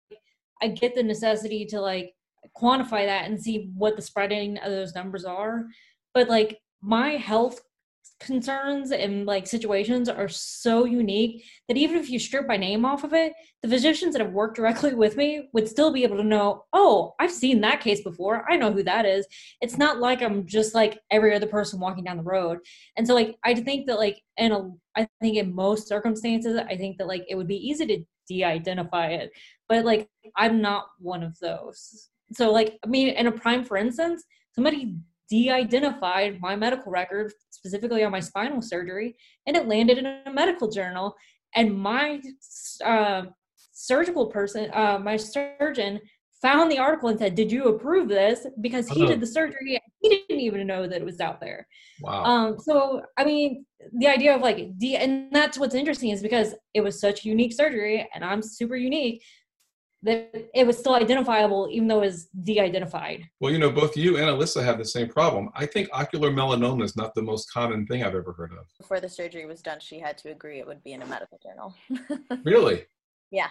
[0.61, 2.15] I get the necessity to like
[2.57, 5.67] quantify that and see what the spreading of those numbers are.
[6.15, 7.61] But like my health
[8.23, 13.05] concerns and like situations are so unique that even if you strip my name off
[13.05, 13.33] of it,
[13.63, 17.15] the physicians that have worked directly with me would still be able to know, oh,
[17.21, 18.45] I've seen that case before.
[18.51, 19.27] I know who that is.
[19.61, 22.59] It's not like I'm just like every other person walking down the road.
[22.97, 26.77] And so like I think that like in a I think in most circumstances, I
[26.77, 29.33] think that like it would be easy to de-identify it.
[29.69, 32.09] But like I'm not one of those.
[32.33, 34.97] So like I mean in a prime for instance, somebody
[35.33, 39.17] de-identified my medical record specifically on my spinal surgery
[39.47, 41.17] and it landed in a medical journal.
[41.55, 42.21] And my
[42.85, 43.23] uh,
[43.73, 46.01] surgical person uh, my surgeon
[46.43, 48.47] found the article and said did you approve this?
[48.61, 51.67] Because he did the surgery he didn't even know that it was out there.
[52.03, 52.25] Wow.
[52.25, 53.65] Um so i mean
[53.99, 57.55] the idea of like de- and that's what's interesting is because it was such unique
[57.55, 59.23] surgery and i'm super unique
[60.03, 63.29] that it was still identifiable even though it was de-identified.
[63.41, 65.51] Well, you know, both you and Alyssa have the same problem.
[65.55, 68.67] I think ocular melanoma is not the most common thing I've ever heard of.
[68.79, 71.39] Before the surgery was done, she had to agree it would be in a medical
[71.43, 71.75] journal.
[72.45, 72.85] really?
[73.31, 73.49] Yeah.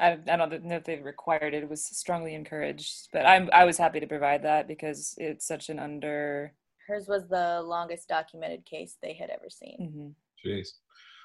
[0.00, 1.64] I, I don't know if they required it.
[1.64, 5.70] It was strongly encouraged, but I'm I was happy to provide that because it's such
[5.70, 6.52] an under.
[6.86, 9.76] Hers was the longest documented case they had ever seen.
[9.80, 10.48] Mm-hmm.
[10.48, 10.68] Jeez.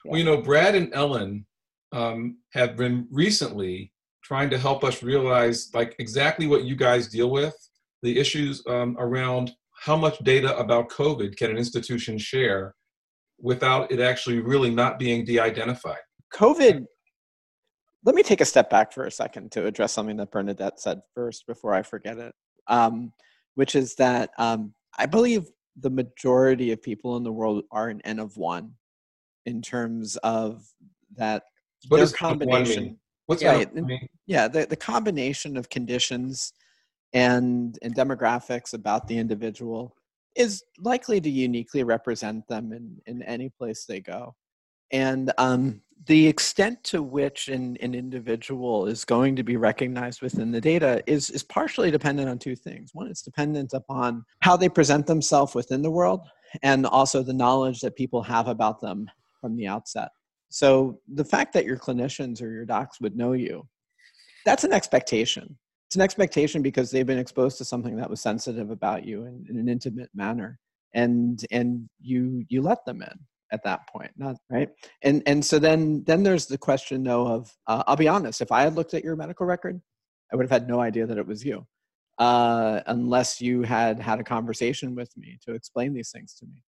[0.03, 0.11] Yeah.
[0.11, 1.45] Well, you know, Brad and Ellen
[1.91, 3.92] um, have been recently
[4.23, 7.55] trying to help us realize like exactly what you guys deal with,
[8.01, 12.73] the issues um, around how much data about COVID can an institution share
[13.39, 15.97] without it actually really not being de-identified.
[16.33, 16.85] COVID,
[18.05, 21.01] let me take a step back for a second to address something that Bernadette said
[21.13, 22.33] first before I forget it,
[22.67, 23.11] um,
[23.55, 28.01] which is that um, I believe the majority of people in the world are an
[28.05, 28.73] N of one
[29.45, 30.63] in terms of
[31.15, 31.43] that
[31.89, 33.63] what their combination What's yeah,
[34.27, 36.53] yeah, the, the combination of conditions
[37.13, 39.95] and and demographics about the individual
[40.35, 44.35] is likely to uniquely represent them in in any place they go.
[44.91, 50.51] And um, the extent to which an, an individual is going to be recognized within
[50.51, 52.91] the data is, is partially dependent on two things.
[52.93, 56.21] One, it's dependent upon how they present themselves within the world
[56.61, 59.09] and also the knowledge that people have about them
[59.39, 60.09] from the outset.
[60.53, 63.67] So the fact that your clinicians or your docs would know you,
[64.45, 65.57] that's an expectation.
[65.87, 69.47] It's an expectation because they've been exposed to something that was sensitive about you in,
[69.49, 70.59] in an intimate manner.
[70.93, 73.17] And and you you let them in
[73.51, 74.69] at that point not right
[75.01, 78.51] and and so then then there's the question though of uh, i'll be honest if
[78.51, 79.81] i had looked at your medical record
[80.31, 81.65] i would have had no idea that it was you
[82.19, 86.63] uh, unless you had had a conversation with me to explain these things to me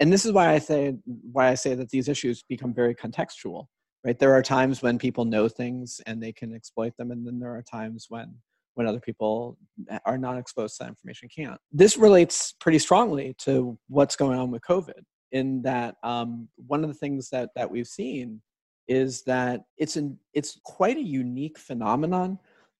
[0.00, 0.94] and this is why i say
[1.32, 3.66] why i say that these issues become very contextual
[4.06, 4.18] right?
[4.20, 7.54] There are times when people know things and they can exploit them and then there
[7.54, 8.34] are times when
[8.74, 9.56] when other people
[10.04, 11.58] are not exposed to that information can't.
[11.72, 16.88] This relates pretty strongly to what's going on with covid in that um, one of
[16.88, 18.40] the things that that we've seen
[18.86, 22.38] is that it's an it's quite a unique phenomenon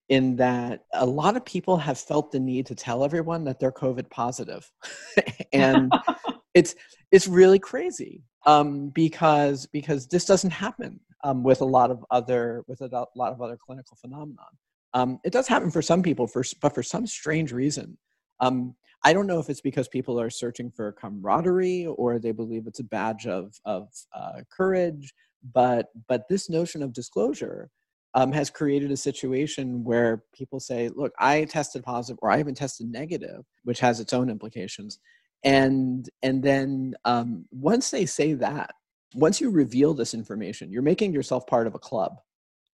[0.09, 3.72] in that a lot of people have felt the need to tell everyone that they're
[3.72, 4.70] covid positive.
[5.52, 5.92] And
[6.57, 6.75] it's
[7.12, 12.64] it's really crazy um, because because this doesn't happen um, with a lot of other
[12.66, 14.53] with a lot of other clinical phenomenon
[14.95, 17.97] um, it does happen for some people for but for some strange reason
[18.40, 22.66] um, I don't know if it's because people are searching for camaraderie or they believe
[22.66, 25.14] it's a badge of of uh, courage,
[25.55, 27.71] but but this notion of disclosure
[28.14, 32.55] um, has created a situation where people say, "Look, I tested positive, or I even
[32.55, 34.99] tested negative," which has its own implications.
[35.47, 38.75] And and then um, once they say that,
[39.15, 42.17] once you reveal this information, you're making yourself part of a club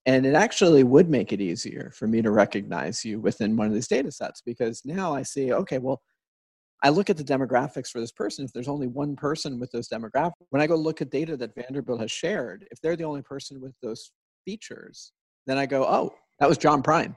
[0.06, 3.72] and it actually would make it easier for me to recognize you within one of
[3.72, 6.02] these data sets because now I see, okay, well,
[6.82, 8.44] I look at the demographics for this person.
[8.44, 11.54] If there's only one person with those demographics, when I go look at data that
[11.54, 14.10] Vanderbilt has shared, if they're the only person with those
[14.44, 15.12] features,
[15.46, 17.14] then I go, oh, that was John Prine,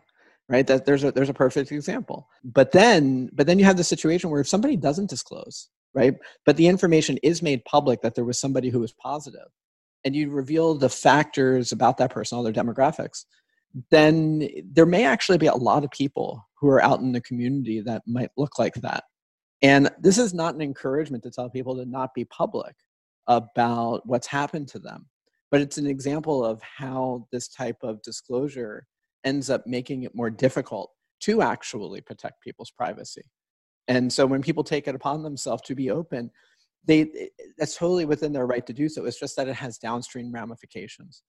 [0.50, 0.66] right?
[0.68, 2.28] That there's a there's a perfect example.
[2.44, 6.58] But then, but then you have the situation where if somebody doesn't disclose, right, but
[6.58, 9.48] the information is made public that there was somebody who was positive,
[10.04, 13.26] and you reveal the factors about that person, all their demographics,
[13.92, 17.82] then there may actually be a lot of people who are out in the community
[17.82, 19.04] that might look like that.
[19.62, 22.76] And this is not an encouragement to tell people to not be public
[23.28, 25.08] about what's happened to them,
[25.50, 28.86] but it's an example of how this type of disclosure
[29.26, 33.24] ends up making it more difficult to actually protect people's privacy.
[33.88, 36.32] And so when people take it upon themselves to be open,
[36.86, 39.06] they eh, eh, that's totally within their right to do so.
[39.06, 41.24] It's just that it has downstream ramifications.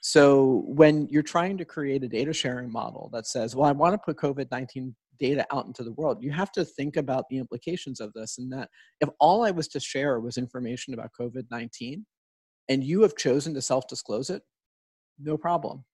[0.00, 3.94] So when you're trying to create a data sharing model that says well i want
[3.94, 8.00] to put covid-19 data out into the world you have to think about the implications
[8.00, 8.68] of this and that
[9.00, 12.04] if all i was to share was information about covid-19
[12.68, 14.42] and you have chosen to self-disclose it
[15.18, 15.84] no problem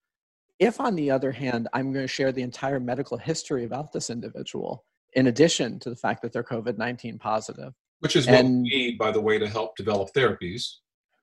[0.59, 4.11] if on the other hand i'm going to share the entire medical history about this
[4.11, 7.73] individual in addition to the fact that they're covid-19 positive
[8.05, 10.75] which is what we need, by the way, to help develop therapies.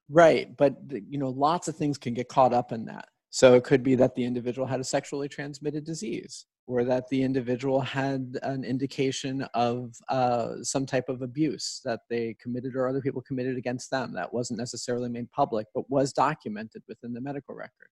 [0.09, 3.05] Right, but you know, lots of things can get caught up in that.
[3.29, 7.21] So it could be that the individual had a sexually transmitted disease, or that the
[7.21, 12.99] individual had an indication of uh, some type of abuse that they committed or other
[12.99, 17.53] people committed against them that wasn't necessarily made public, but was documented within the medical
[17.53, 17.89] record.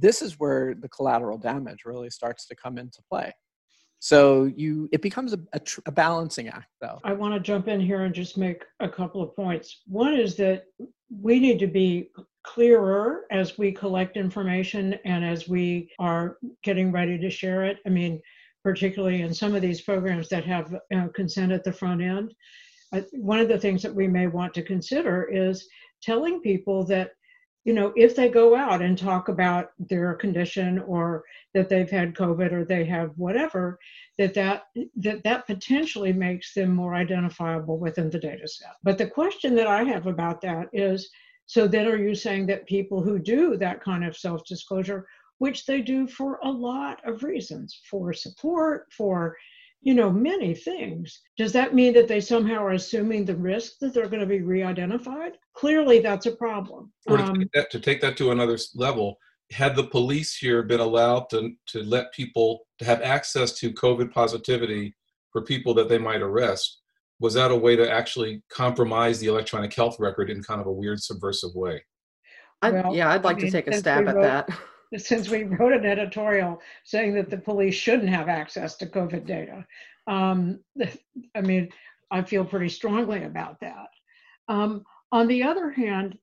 [0.00, 3.32] This is where the collateral damage really starts to come into play.
[3.98, 6.98] So you, it becomes a, a, tr- a balancing act, though.
[7.04, 9.82] I want to jump in here and just make a couple of points.
[9.86, 10.64] One is that
[11.10, 12.10] we need to be
[12.42, 17.76] clearer as we collect information and as we are getting ready to share it.
[17.86, 18.22] I mean,
[18.64, 22.32] particularly in some of these programs that have uh, consent at the front end.
[23.12, 25.68] One of the things that we may want to consider is
[26.02, 27.12] telling people that
[27.64, 32.14] you know, if they go out and talk about their condition or that they've had
[32.14, 33.78] COVID or they have whatever,
[34.18, 34.64] that that,
[34.96, 38.76] that, that potentially makes them more identifiable within the data set.
[38.82, 41.10] But the question that I have about that is,
[41.46, 45.06] so then are you saying that people who do that kind of self-disclosure,
[45.38, 49.36] which they do for a lot of reasons, for support, for
[49.82, 51.20] you know, many things.
[51.38, 54.42] Does that mean that they somehow are assuming the risk that they're going to be
[54.42, 55.32] re-identified?
[55.54, 56.92] Clearly, that's a problem.
[57.06, 59.16] Or to, um, take that, to take that to another level,
[59.50, 64.12] had the police here been allowed to, to let people to have access to COVID
[64.12, 64.94] positivity
[65.32, 66.80] for people that they might arrest,
[67.18, 70.72] was that a way to actually compromise the electronic health record in kind of a
[70.72, 71.82] weird subversive way?
[72.62, 74.48] I, well, yeah, I'd like I mean, to take a stab at that.
[74.96, 79.66] since we wrote an editorial saying that the police shouldn't have access to COVID data.
[80.06, 80.60] Um,
[81.34, 81.70] I mean,
[82.10, 83.88] I feel pretty strongly about that.
[84.48, 86.18] Um, on the other hand,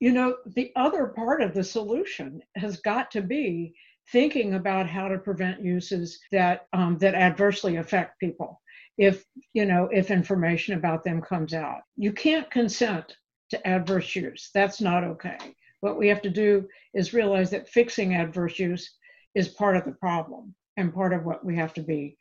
[0.00, 3.74] you know, the other part of the solution has got to be
[4.10, 8.60] thinking about how to prevent uses that um, that adversely affect people.
[8.98, 13.16] If you know, if information about them comes out, you can't consent
[13.50, 14.50] to adverse use.
[14.54, 15.38] That's not okay.
[15.80, 18.96] What we have to do is realize that fixing adverse use
[19.34, 22.16] is part of the problem and part of what we have to be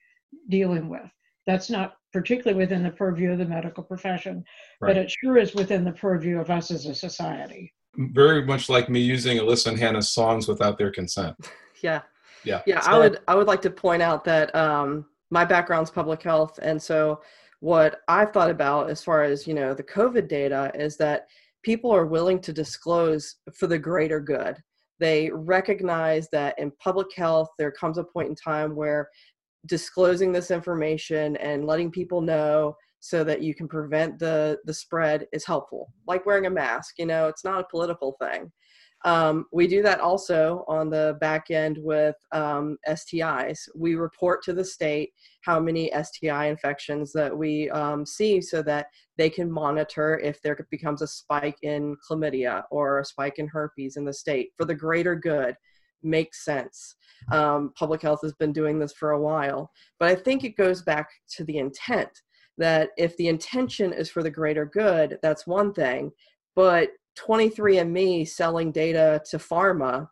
[0.49, 1.10] dealing with.
[1.47, 4.43] That's not particularly within the purview of the medical profession,
[4.82, 4.89] Right.
[4.89, 7.74] but it sure is within the purview of us as a society.
[7.95, 11.36] Very much like me using Alyssa and Hannah's songs without their consent.
[11.82, 12.01] Yeah.
[12.43, 12.62] Yeah.
[12.68, 16.60] Yeah, I would I would like to point out that um, my background's public health,
[16.62, 17.22] and so
[17.62, 21.28] what I've thought about as far as you know the COVID data is that
[21.64, 24.57] people are willing to disclose for the greater good.
[24.99, 29.10] They recognize that in public health there comes a point in time where
[29.66, 35.26] disclosing this information and letting people know so that you can prevent the the spread
[35.32, 38.51] is helpful like wearing a mask you know it's not a political thing
[39.06, 43.60] um, we do that also on the back end with um, STIs.
[43.76, 48.88] We report to the state how many STI infections that we um, see so that
[49.18, 53.95] they can monitor if there becomes a spike in chlamydia or a spike in herpes
[53.95, 55.56] in the state for the greater good.
[56.04, 56.95] Makes sense.
[57.32, 60.82] Um, public health has been doing this for a while, but I think it goes
[60.82, 62.10] back to the intent
[62.58, 66.12] that if the intention is for the greater good, that's one thing,
[66.56, 70.10] but 23andMe selling data to pharma,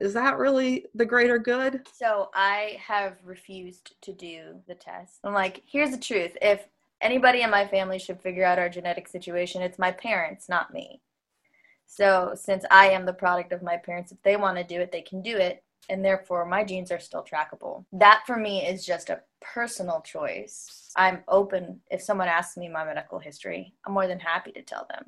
[0.00, 1.86] is that really the greater good?
[1.94, 5.20] So I have refused to do the test.
[5.24, 6.36] I'm like, here's the truth.
[6.40, 6.66] If
[7.02, 11.02] anybody in my family should figure out our genetic situation, it's my parents, not me.
[11.86, 14.90] So since I am the product of my parents, if they want to do it,
[14.90, 15.62] they can do it.
[15.88, 17.84] And therefore, my genes are still trackable.
[17.92, 20.92] That for me is just a personal choice.
[20.94, 21.80] I'm open.
[21.90, 25.06] If someone asks me my medical history, I'm more than happy to tell them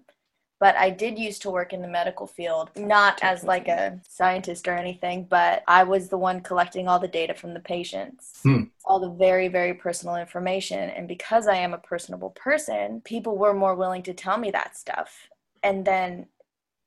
[0.63, 4.69] but I did used to work in the medical field, not as like a scientist
[4.69, 8.63] or anything, but I was the one collecting all the data from the patients, Hmm.
[8.85, 10.89] all the very, very personal information.
[10.91, 14.77] And because I am a personable person, people were more willing to tell me that
[14.77, 15.31] stuff.
[15.65, 16.27] And then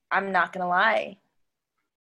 [0.09, 1.17] I'm not going to lie,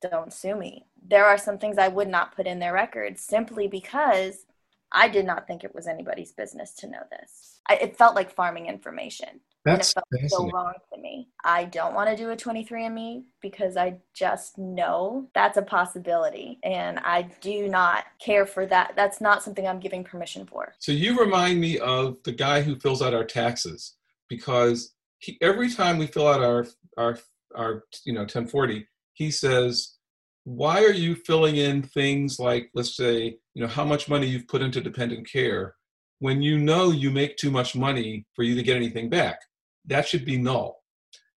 [0.03, 0.85] don't sue me.
[1.01, 4.45] There are some things I would not put in their records simply because
[4.91, 7.59] I did not think it was anybody's business to know this.
[7.67, 11.29] I, it felt like farming information That's and it felt so wrong to me.
[11.43, 16.99] I don't want to do a 23andMe because I just know that's a possibility, and
[16.99, 18.93] I do not care for that.
[18.95, 20.75] That's not something I'm giving permission for.
[20.77, 23.95] So you remind me of the guy who fills out our taxes
[24.29, 27.17] because he, every time we fill out our our
[27.55, 29.95] our you know 1040, he says,
[30.43, 34.47] "Why are you filling in things like let's say you know how much money you've
[34.47, 35.73] put into dependent care
[36.19, 39.39] when you know you make too much money for you to get anything back?
[39.87, 40.81] That should be null."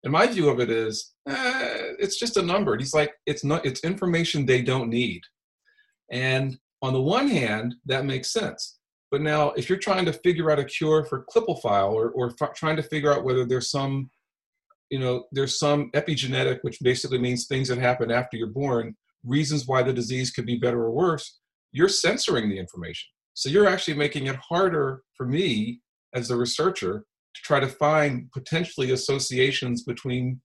[0.05, 2.72] And my view of it is, eh, it's just a number.
[2.72, 3.66] And he's like, it's not.
[3.66, 5.22] It's information they don't need.
[6.11, 8.78] And on the one hand, that makes sense.
[9.11, 12.55] But now, if you're trying to figure out a cure for Klippel-Feil or, or f-
[12.55, 14.11] trying to figure out whether there's some,
[14.90, 19.66] you know, there's some epigenetic, which basically means things that happen after you're born, reasons
[19.66, 21.38] why the disease could be better or worse,
[21.72, 23.09] you're censoring the information.
[23.34, 25.80] So you're actually making it harder for me
[26.14, 27.05] as a researcher
[27.37, 30.41] to try to find potentially associations between,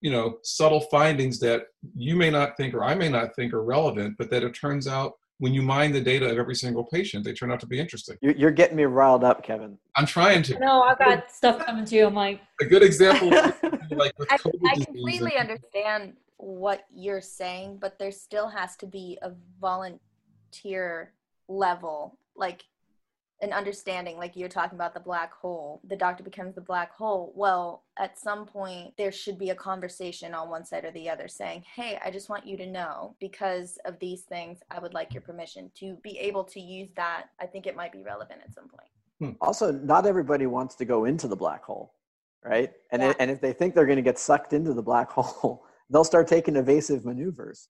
[0.00, 1.64] you know, subtle findings that
[1.94, 4.86] you may not think or I may not think are relevant, but that it turns
[4.88, 7.78] out when you mine the data of every single patient, they turn out to be
[7.78, 8.16] interesting.
[8.22, 9.76] You're, you're getting me riled up, Kevin.
[9.96, 10.58] I'm trying to.
[10.58, 12.06] No, I've got stuff coming to you.
[12.06, 13.28] I'm like, A good example,
[13.90, 18.48] like with I, COVID I disease completely and- understand what you're saying, but there still
[18.48, 21.12] has to be a volunteer
[21.48, 22.64] level, like
[23.44, 25.80] an understanding, like you're talking about the black hole.
[25.84, 27.32] The doctor becomes the black hole.
[27.36, 31.28] Well, at some point, there should be a conversation on one side or the other
[31.28, 35.12] saying, Hey, I just want you to know because of these things, I would like
[35.12, 37.26] your permission to be able to use that.
[37.38, 38.88] I think it might be relevant at some point.
[39.20, 39.36] Hmm.
[39.40, 41.94] Also, not everybody wants to go into the black hole,
[42.42, 42.72] right?
[42.90, 43.10] And, Yeah.
[43.10, 46.02] it, and if they think they're going to get sucked into the black hole, they'll
[46.02, 47.68] start taking evasive maneuvers,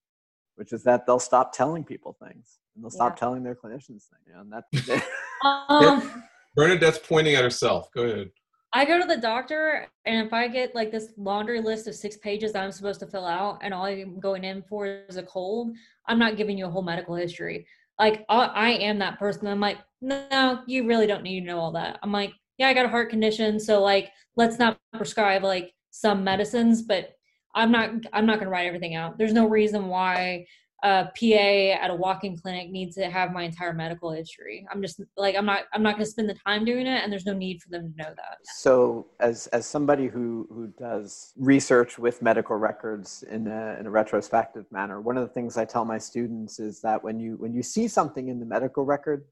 [0.57, 3.21] which is that they'll stop telling people things and they'll stop Yeah.
[3.21, 4.25] telling their clinicians things.
[4.27, 5.05] You know, and that's
[5.69, 6.25] um,
[6.55, 7.91] Bernadette's pointing at herself.
[7.93, 8.31] Go ahead.
[8.73, 12.17] I go to the doctor, and if I get like this laundry list of six
[12.17, 15.23] pages that I'm supposed to fill out, and all I'm going in for is a
[15.23, 15.77] cold,
[16.09, 17.67] I'm not giving you a whole medical history.
[18.01, 19.47] Like I, I am that person.
[19.47, 22.01] I'm like, no, you really don't need to know all that.
[22.03, 26.25] I'm like, yeah, I got a heart condition, so like, let's not prescribe like some
[26.25, 27.14] medicines, but
[27.55, 29.19] I'm not, I'm not going to write everything out.
[29.19, 30.47] There's no reason why
[30.85, 34.67] a PA at a walk-in clinic needs to have my entire medical history.
[34.71, 37.11] I'm just like I'm not I'm not going to spend the time doing it, and
[37.11, 38.37] there's no need for them to know that.
[38.43, 43.91] So, as as somebody who who does research with medical records in a in a
[43.91, 47.55] retrospective manner, one of the things I tell my students is that when you when
[47.55, 49.25] you see something in the medical record,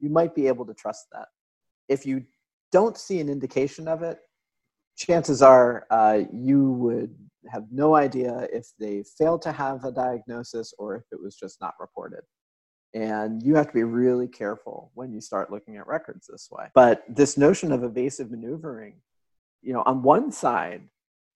[0.00, 1.28] you might be able to trust that.
[1.90, 2.24] If you
[2.72, 4.18] don't see an indication of it,
[4.96, 7.14] chances are uh, you would
[7.48, 11.60] have no idea if they failed to have a diagnosis or if it was just
[11.60, 12.22] not reported.
[12.94, 16.68] And you have to be really careful when you start looking at records this way.
[16.74, 18.94] But this notion of evasive maneuvering,
[19.62, 20.82] you know, on one side,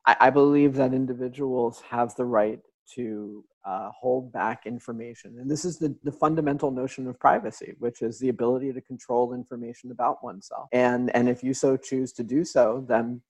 [0.07, 2.61] I, I believe that individuals have the right
[2.95, 5.37] to uh, hold back information.
[5.39, 9.35] And this is the, the fundamental notion of privacy, which is the ability to control
[9.35, 10.69] information about oneself.
[10.73, 13.21] And, and if you so choose to do so, then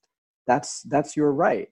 [0.47, 1.69] that's, that's your right.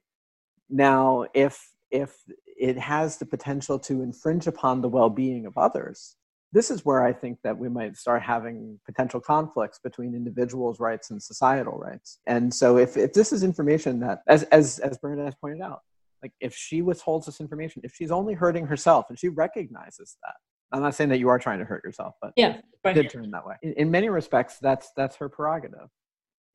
[0.69, 2.15] Now, if, if
[2.59, 6.17] it has the potential to infringe upon the well being of others,
[6.53, 11.11] this is where I think that we might start having potential conflicts between individuals' rights
[11.11, 12.21] and societal rights.
[12.27, 15.81] And so, if, if this is information that, as, as, as Bernadette has pointed out,
[16.23, 20.35] like if she withholds this information, if she's only hurting herself and she recognizes that,
[20.73, 23.31] I'm not saying that you are trying to hurt yourself, but Yeah, it did turn
[23.31, 23.57] that way.
[23.63, 25.89] In, in many respects, that's that's her prerogative.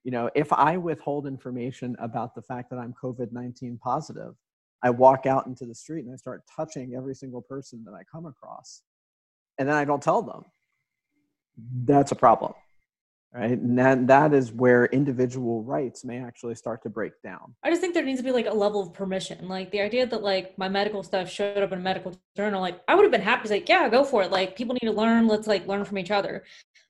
[0.04, 4.36] You know, if I withhold information about the fact that I'm COVID 19 positive,
[4.84, 8.04] I walk out into the street and I start touching every single person that I
[8.04, 8.82] come across,
[9.58, 10.44] and then I don't tell them.
[11.86, 12.54] That's a problem,
[13.34, 13.52] right?
[13.52, 17.56] And that, that is where individual rights may actually start to break down.
[17.64, 19.48] I just think there needs to be like a level of permission.
[19.48, 22.82] Like the idea that like my medical stuff showed up in a medical journal, like
[22.88, 24.32] I would have been happy to say, yeah, go for it.
[24.32, 25.28] Like people need to learn.
[25.28, 26.44] Let's like learn from each other.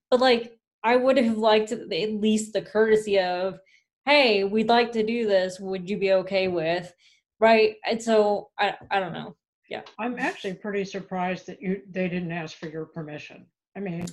[0.09, 3.59] But like I would have liked at least the courtesy of,
[4.05, 5.59] hey, we'd like to do this.
[5.59, 6.93] Would you be okay with?
[7.39, 7.75] Right.
[7.85, 9.35] And so I I don't know.
[9.69, 9.81] Yeah.
[9.99, 13.45] I'm actually pretty surprised that you they didn't ask for your permission.
[13.75, 14.05] I mean,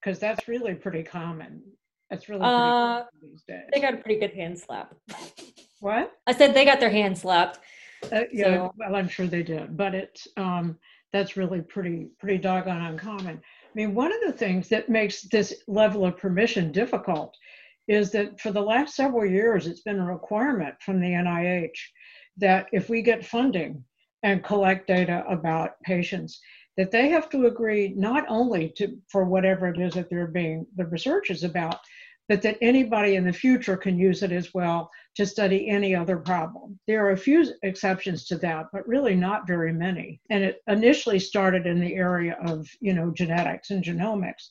[0.00, 1.62] because that's really pretty common.
[2.10, 3.64] That's really pretty Uh, common these days.
[3.72, 4.94] They got a pretty good hand slap.
[5.80, 6.12] What?
[6.26, 7.58] I said they got their hand slapped.
[8.12, 10.78] Uh, yeah, So- well, I'm sure they did, but it's um,
[11.12, 13.40] that's really pretty pretty doggone uncommon.
[13.72, 17.34] I mean, one of the things that makes this level of permission difficult
[17.88, 21.78] is that for the last several years, it's been a requirement from the NIH
[22.36, 23.82] that if we get funding
[24.22, 26.38] and collect data about patients,
[26.76, 30.66] that they have to agree not only to for whatever it is that they're being
[30.76, 31.78] the research is about,
[32.28, 36.16] but that anybody in the future can use it as well to study any other
[36.16, 36.78] problem.
[36.86, 40.20] There are a few exceptions to that, but really not very many.
[40.30, 44.48] And it initially started in the area of, you know, genetics and genomics.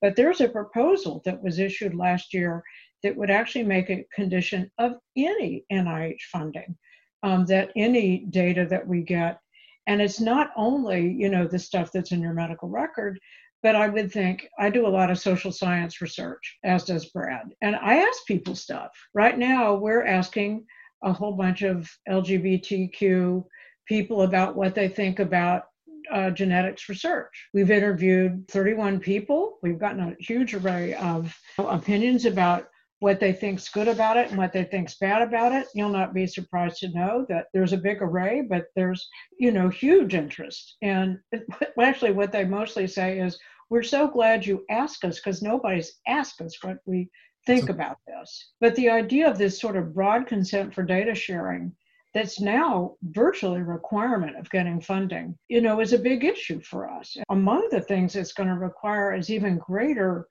[0.00, 2.62] But there's a proposal that was issued last year
[3.02, 6.76] that would actually make a condition of any NIH funding
[7.22, 9.38] um, that any data that we get,
[9.86, 13.18] and it's not only, you know, the stuff that's in your medical record,
[13.62, 17.54] but I would think I do a lot of social science research, as does Brad.
[17.62, 18.90] And I ask people stuff.
[19.14, 20.66] Right now, we're asking
[21.02, 23.44] a whole bunch of LGBTQ
[23.86, 25.64] people about what they think about
[26.10, 27.48] uh, genetics research.
[27.54, 29.58] We've interviewed 31 people.
[29.62, 32.68] We've gotten a huge array of opinions about
[33.02, 35.66] what they think's good about it and what they think's bad about it.
[35.74, 39.08] You'll not be surprised to know that there's a big array, but there's
[39.40, 40.76] you know huge interest.
[40.82, 41.18] And
[41.80, 43.36] actually, what they mostly say is,
[43.70, 47.10] "We're so glad you asked us because nobody's asked us what we
[47.44, 51.74] think about this." But the idea of this sort of broad consent for data sharing
[52.14, 56.88] that's now virtually a requirement of getting funding, you know, is a big issue for
[56.88, 57.16] us.
[57.30, 60.28] Among the things it's going to require is even greater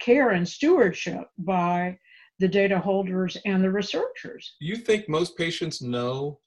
[0.00, 1.96] care and stewardship by
[2.38, 4.56] the data holders and the researchers.
[4.60, 6.40] You think most patients know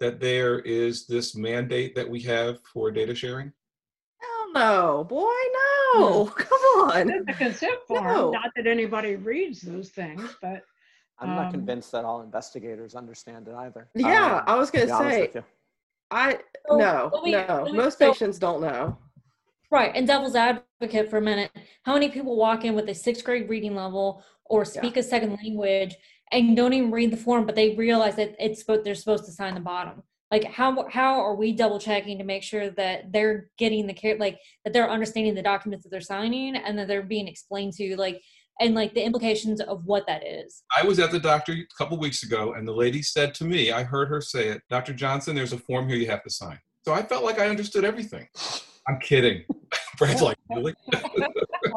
[0.00, 3.52] that there is this mandate that we have for data sharing?
[4.20, 5.30] Hell no, boy,
[5.94, 6.26] no.
[6.36, 7.10] Come on.
[7.10, 8.04] It's a consent form.
[8.04, 8.30] No.
[8.30, 10.62] Not that anybody reads those things, but
[11.18, 13.88] I'm not Um, convinced that all investigators understand it either.
[13.94, 14.90] Yeah, Um, I was gonna be
[15.30, 15.42] say.
[16.10, 16.38] I
[16.68, 17.62] So, no, let me- no.
[17.64, 18.98] let me- Most so- patients don't know.
[19.74, 19.90] Right.
[19.92, 21.50] And devil's advocate for a minute.
[21.82, 25.36] How many people walk in with a sixth grade reading level or speak a second
[25.42, 25.96] language
[26.30, 29.32] and don't even read the form, but they realize that it's supposed they're supposed to
[29.32, 30.04] sign the bottom?
[30.30, 34.16] Like how how are we double checking to make sure that they're getting the care
[34.16, 37.96] like that they're understanding the documents that they're signing and that they're being explained to
[37.96, 38.22] like
[38.60, 40.62] and like the implications of what that is.
[40.76, 43.72] I was at the doctor a couple weeks ago, and the lady said to me,
[43.72, 44.92] I heard her say it, Dr.
[44.92, 46.60] Johnson, there's a form here you have to sign.
[46.84, 48.28] So I felt like I understood everything.
[48.88, 49.44] I'm kidding.
[49.98, 50.74] Brad's like, really?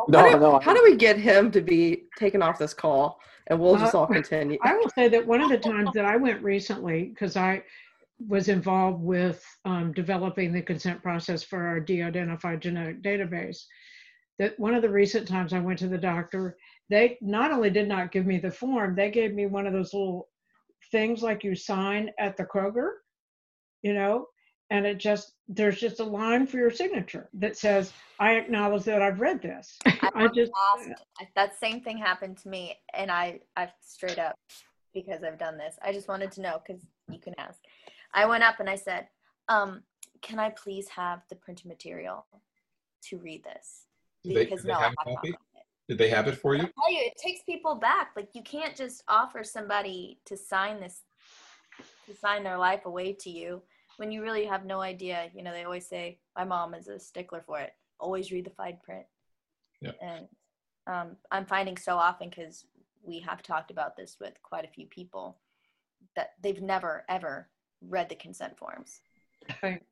[0.09, 0.59] No, how do, no.
[0.59, 3.99] How do we get him to be taken off this call, and we'll just Uh,
[3.99, 4.57] all continue?
[4.63, 7.63] I will say that one of the times that I went recently, because I
[8.25, 13.63] was involved with um, developing the consent process for our de-identified genetic database.
[14.39, 16.57] That one of the recent times I went to the doctor,
[16.89, 19.93] they not only did not give me the form, they gave me one of those
[19.93, 20.29] little
[20.91, 22.89] things like you sign at the Kroger,
[23.81, 24.27] you know,
[24.69, 29.01] and it just there's just a line for your signature that says I acknowledge that
[29.01, 29.77] I've read this.
[29.85, 30.89] I, I just asked,
[31.35, 34.35] that same thing happened to me, and I I straight up
[34.93, 35.75] because I've done this.
[35.81, 37.59] I just wanted to know because you can ask.
[38.13, 39.07] I went up and I said,
[39.47, 39.83] um,
[40.21, 42.25] "Can I please have the printed material
[43.03, 43.85] to read this?"
[44.23, 45.29] Did they, Because did they no, I have have a copy?
[45.29, 45.35] it.
[45.87, 46.63] Did they have it for you?
[46.63, 48.11] I tell you, it takes people back.
[48.17, 51.03] Like you can't just offer somebody to sign this,
[52.09, 53.61] to sign their life away to you
[53.97, 55.29] when you really have no idea.
[55.35, 57.73] You know, they always say, my mom is a stickler for it.
[57.99, 59.05] Always read the fine print.
[59.81, 59.91] Yeah.
[60.01, 60.27] And
[60.87, 62.65] um, I'm finding so often because
[63.03, 65.37] we have talked about this with quite a few people
[66.15, 67.49] that they've never ever
[67.81, 69.01] read the consent forms.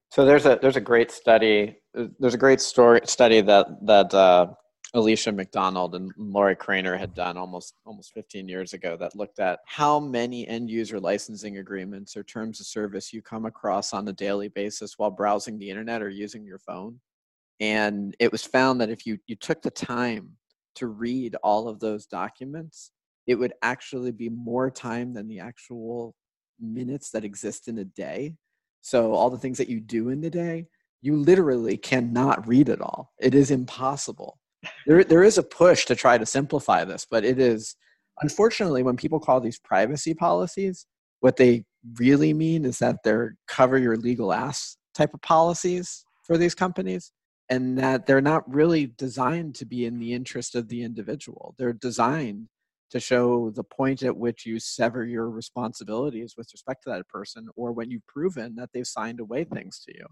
[0.10, 1.78] So there's a there's a great study.
[2.20, 4.48] There's a great story study that that uh,
[4.96, 9.60] Aleecia McDonald and Lorrie Cranor had done almost almost 15 years ago that looked at
[9.66, 14.14] how many end user licensing agreements or terms of service you come across on a
[14.14, 17.02] daily basis while browsing the internet or using your phone.
[17.60, 20.38] And it was found that if you you took the time
[20.76, 22.92] to read all of those documents,
[23.28, 26.16] it would actually be more time than the actual
[26.58, 28.36] minutes that exist in a day.
[28.82, 30.68] So all the things that you do in the day,
[31.02, 33.12] you literally cannot read it all.
[33.20, 34.40] It is impossible.
[34.86, 37.76] There, there is a push to try to simplify this, but it is
[38.22, 40.86] unfortunately when people call these privacy policies,
[41.20, 41.66] what they
[42.00, 47.12] really mean is that they're cover your legal ass type of policies for these companies
[47.50, 51.54] and that they're not really designed to be in the interest of the individual.
[51.58, 52.48] They're designed
[52.92, 57.48] to show the point at which you sever your responsibilities with respect to that person
[57.56, 60.06] or when you've proven that they've signed away things to you.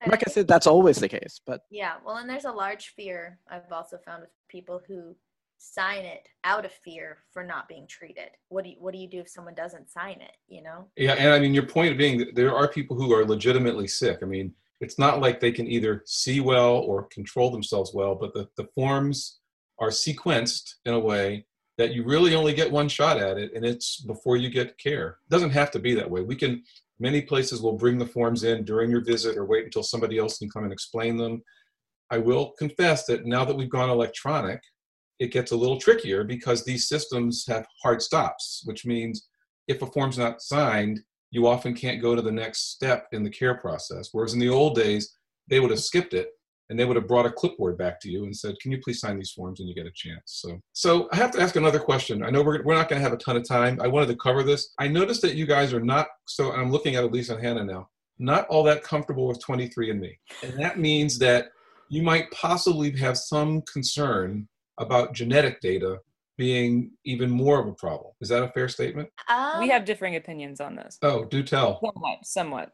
[0.00, 2.88] And Like I said, that's always the case, but Yeah, well, and there's a large
[2.88, 5.16] fear I've also found with people who
[5.58, 8.28] sign it out of fear for not being treated.
[8.48, 10.36] What do you, what do you do if someone doesn't sign it?
[10.48, 10.88] You know?
[10.96, 14.18] Yeah, and I mean, your point being that there are people who are legitimately sick.
[14.22, 18.34] I mean, it's not like they can either see well or control themselves well, but
[18.34, 19.38] the, the forms
[19.78, 21.46] are sequenced in a way
[21.78, 25.18] that you really only get one shot at it, and it's before you get care.
[25.26, 26.22] It doesn't have to be that way.
[26.22, 26.62] We can,
[26.98, 30.38] many places will bring the forms in during your visit or wait until somebody else
[30.38, 31.42] can come and explain them.
[32.10, 34.60] I will confess that now that we've gone electronic,
[35.18, 39.28] it gets a little trickier because these systems have hard stops, which means
[39.66, 43.30] if a form's not signed, you often can't go to the next step in the
[43.30, 44.10] care process.
[44.12, 45.16] Whereas in the old days,
[45.48, 46.30] they would have skipped it
[46.68, 49.00] and they would have brought a clipboard back to you and said, "Can you please
[49.00, 50.22] sign these forms?" and you get a chance.
[50.26, 52.22] So, so I have to ask another question.
[52.22, 53.80] I know we're we're not going to have a ton of time.
[53.80, 54.72] I wanted to cover this.
[54.78, 56.52] I noticed that you guys are not so.
[56.52, 57.88] I'm looking at Elise and Hannah now.
[58.18, 61.48] Not all that comfortable with 23andMe, and that means that
[61.88, 64.48] you might possibly have some concern
[64.78, 65.98] about genetic data
[66.36, 68.12] being even more of a problem.
[68.20, 69.08] Is that a fair statement?
[69.28, 70.98] Um, we have differing opinions on this.
[71.02, 71.80] Oh, do tell.
[71.80, 72.18] Somewhat.
[72.24, 72.72] Somewhat.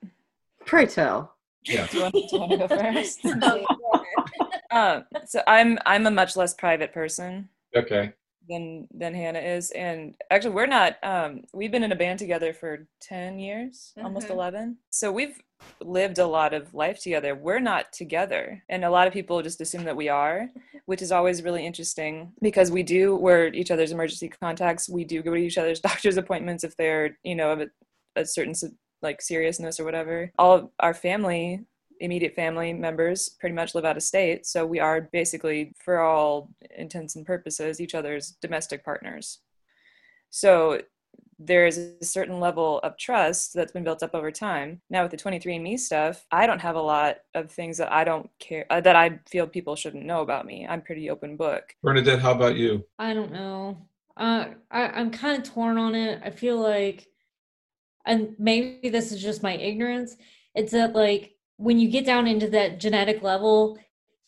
[0.66, 1.34] Pray tell.
[1.64, 1.86] Yeah.
[1.86, 3.24] Do you want, do you want to go first?
[4.70, 8.12] um, so I'm I'm a much less private person Okay.
[8.48, 10.96] than than Hannah is, and actually we're not.
[11.02, 14.30] Um, we've been in a band together for ten years, almost Mhm.
[14.32, 14.78] eleven.
[14.90, 15.40] So we've
[15.80, 17.36] lived a lot of life together.
[17.36, 20.50] We're not together, and a lot of people just assume that we are,
[20.86, 23.14] which is always really interesting because we do.
[23.16, 24.88] We're each other's emergency contacts.
[24.88, 27.66] We do go to each other's doctor's appointments if they're you know of a,
[28.16, 28.72] a certain se-
[29.02, 30.32] like seriousness or whatever.
[30.38, 31.64] All of our family
[32.02, 36.50] immediate family members pretty much live out of state so we are basically for all
[36.76, 39.38] intents and purposes each other's domestic partners
[40.28, 40.80] so
[41.38, 45.16] there's a certain level of trust that's been built up over time now with the
[45.16, 48.96] 23andme stuff i don't have a lot of things that i don't care uh, that
[48.96, 52.84] i feel people shouldn't know about me i'm pretty open book Bernadette, how about you?
[52.98, 53.76] I don't know.
[54.16, 56.20] Uh, I, I'm kind of torn on it.
[56.24, 57.08] I feel like,
[58.06, 60.16] and maybe this is just my ignorance.
[60.54, 63.78] It's that like when you get down into that genetic level,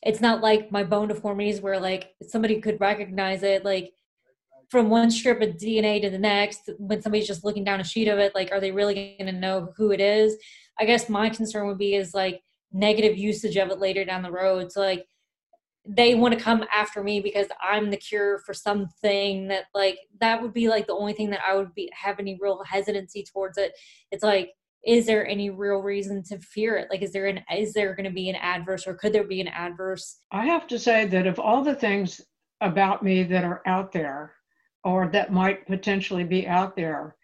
[0.03, 3.93] it's not like my bone deformities where like somebody could recognize it like
[4.69, 6.71] from one strip of DNA to the next.
[6.79, 9.39] When somebody's just looking down a sheet of it, like are they really going to
[9.39, 10.37] know who it is?
[10.79, 14.31] I guess my concern would be is like negative usage of it later down the
[14.31, 14.73] road.
[14.73, 15.07] So like
[15.87, 20.41] they want to come after me because I'm the cure for something that like that
[20.41, 23.59] would be like the only thing that I would be have any real hesitancy towards
[23.59, 23.73] it.
[24.11, 24.53] It's like
[24.87, 26.89] is there any real reason to fear it?
[26.91, 29.41] Like is there an is there going to be an adverse or could there be
[29.41, 30.21] an adverse?
[30.31, 32.21] I have to say that of all the things
[32.61, 34.35] about me that are out there
[34.85, 37.17] or that might potentially be out there,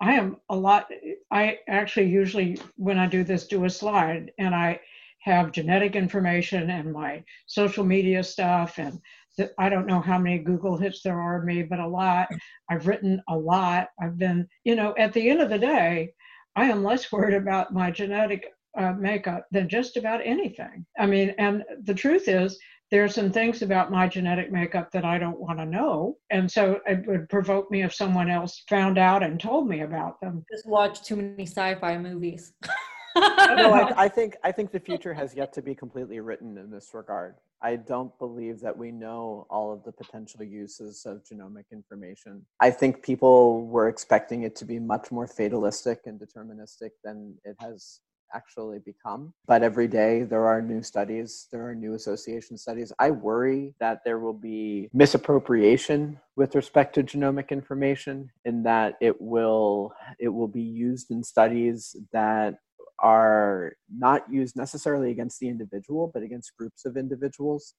[0.00, 0.88] I am a lot.
[1.30, 4.80] I actually usually, when I do this, do a slide and I
[5.26, 8.78] have genetic information and my social media stuff.
[8.78, 9.00] And
[9.36, 12.28] th- I don't know how many Google hits there are of me, but a lot.
[12.70, 13.88] I've written a lot.
[14.00, 16.12] I've been, you know, at the end of the day,
[16.54, 18.46] I am less worried about my genetic
[18.78, 20.86] uh, makeup than just about anything.
[20.98, 22.58] I mean, and the truth is,
[22.92, 26.18] there are some things about my genetic makeup that I don't want to know.
[26.30, 30.20] And so it would provoke me if someone else found out and told me about
[30.20, 30.44] them.
[30.52, 32.52] Just watch too many sci-fi movies.
[33.56, 36.70] no, I, I, think I think the future has yet to be completely written in
[36.70, 37.36] this regard.
[37.62, 42.44] I don't believe that we know all of the potential uses of genomic information.
[42.60, 47.56] I think people were expecting it to be much more fatalistic and deterministic than it
[47.58, 48.00] has
[48.34, 49.32] actually become.
[49.46, 52.92] But every day there are new studies, there are new association studies.
[52.98, 59.20] I worry that there will be misappropriation with respect to genomic information in that it
[59.20, 62.58] will it will be used in studies that
[63.00, 67.74] are not used necessarily against the individual but against groups of individuals.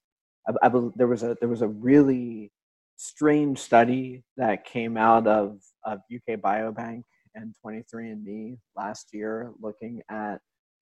[0.48, 2.52] I, I, there was a there was a really
[2.96, 7.04] strange study that came out of, of UK Biobank
[7.34, 10.40] and 23andMe last year looking at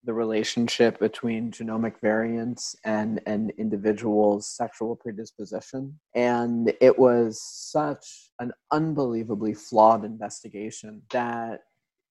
[0.03, 5.97] the relationship between genomic variants and an individual's sexual predisposition.
[6.13, 11.61] And it was such an unbelievably flawed investigation that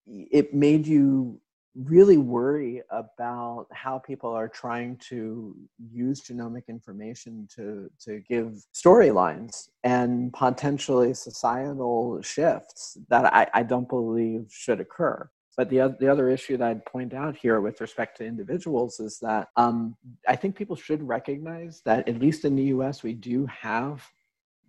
[0.06, 1.38] it made you
[1.74, 5.56] really worry about how people are trying to
[5.90, 13.88] use genomic information to, to give storylines and potentially societal shifts that I, I don't
[13.88, 15.28] believe should occur.
[15.56, 19.18] But the the other issue that I'd point out here with respect to individuals is
[19.20, 19.96] that um,
[20.26, 24.02] I think people should recognize that, at least in the US, we do have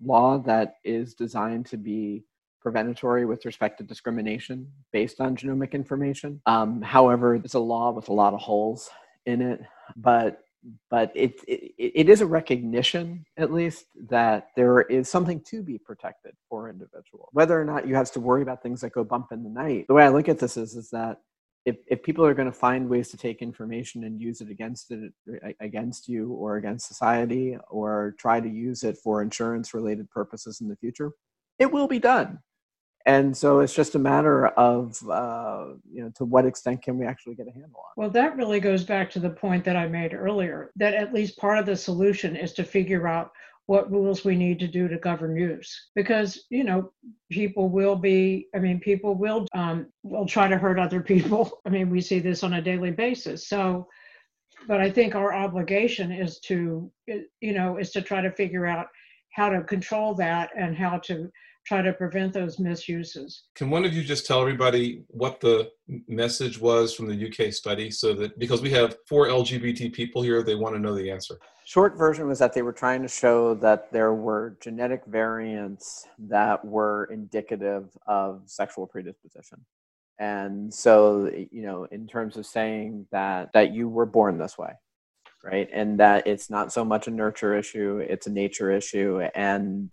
[0.03, 2.25] law that is designed to be
[2.65, 6.41] preventatory with respect to discrimination based on genomic information.
[6.45, 8.89] Um, however, it's a law with a lot of holes
[9.25, 9.61] in it,
[9.95, 10.39] but
[10.89, 15.77] but it, it, it is a recognition at least that there is something to be
[15.77, 19.27] protected for individual whether or not you have to worry about things that go bump
[19.31, 21.17] in the night the way i look at this is is that
[21.65, 24.91] if, if people are going to find ways to take information and use it against
[24.91, 25.11] it
[25.59, 30.67] against you or against society or try to use it for insurance related purposes in
[30.67, 31.11] the future
[31.59, 32.39] it will be done
[33.05, 37.05] and so it's just a matter of uh, you know to what extent can we
[37.05, 39.87] actually get a handle on well that really goes back to the point that i
[39.87, 43.31] made earlier that at least part of the solution is to figure out
[43.65, 45.89] what rules we need to do to govern use.
[45.95, 46.91] Because you know
[47.31, 51.61] people will be i mean people will um, will try to hurt other people.
[51.65, 53.47] I mean we see this on a daily basis.
[53.47, 53.87] So
[54.67, 58.87] but i think our obligation is to you know is to try to figure out
[59.31, 61.29] how to control that and how to
[61.65, 63.43] try to prevent those misuses.
[63.55, 65.71] Can one of you just tell everybody what the
[66.07, 70.43] message was from the UK study so that because we have four LGBT people here,
[70.43, 71.39] they want to know the answer?
[71.65, 76.63] Short version was that they were trying to show that there were genetic variants that
[76.65, 79.63] were indicative of sexual predisposition.
[80.19, 84.73] And so, you know, in terms of saying that that you were born this way,
[85.43, 85.69] right?
[85.73, 89.91] And that it's not so much a nurture issue, it's a nature issue and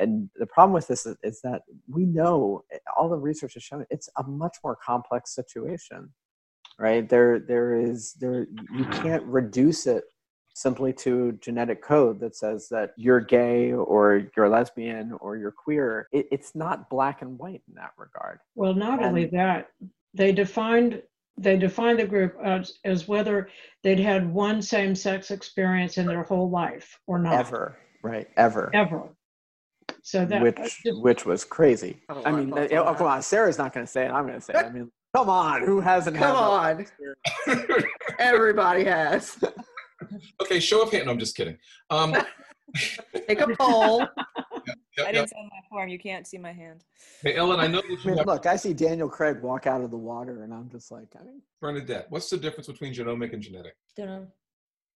[0.00, 3.62] and the problem with this is, is, that we know eh, all the research has
[3.62, 6.10] shown it's a much more complex situation
[6.80, 7.08] right?
[7.08, 10.04] There there is there you can't reduce it
[10.54, 16.08] simply to genetic code that says that you're gay or you're lesbian or you're queer.
[16.10, 18.40] It, it's not black and white in that regard.
[18.56, 19.68] Well not and, only that
[20.14, 21.02] they defined
[21.38, 23.48] they defined the group as, as whether
[23.82, 27.34] they'd had one same-sex experience in their whole life or not.
[27.34, 28.70] Ever right ever.
[28.74, 29.10] Ever
[30.02, 32.00] so that which just, which was crazy.
[32.08, 34.10] I mean, oh, come on, Sarah's not going to say it.
[34.10, 34.64] I'm going to say it.
[34.64, 36.16] I mean, come on, who hasn't?
[36.16, 36.86] Come on,
[38.18, 39.42] everybody has.
[40.42, 41.06] okay, show of hand.
[41.06, 41.58] No, I'm just kidding.
[41.90, 42.16] Um,
[43.26, 44.06] Take a poll.
[45.04, 45.88] I didn't sign my form.
[45.88, 46.84] You can't see my hand.
[47.22, 47.80] Hey, Ellen, I know.
[47.80, 48.26] I mean, have...
[48.26, 51.24] Look, I see Daniel Craig walk out of the water, and I'm just like, I
[51.24, 53.74] mean, Bernadette, what's the difference between genomic and genetic?
[53.96, 54.26] Don't know.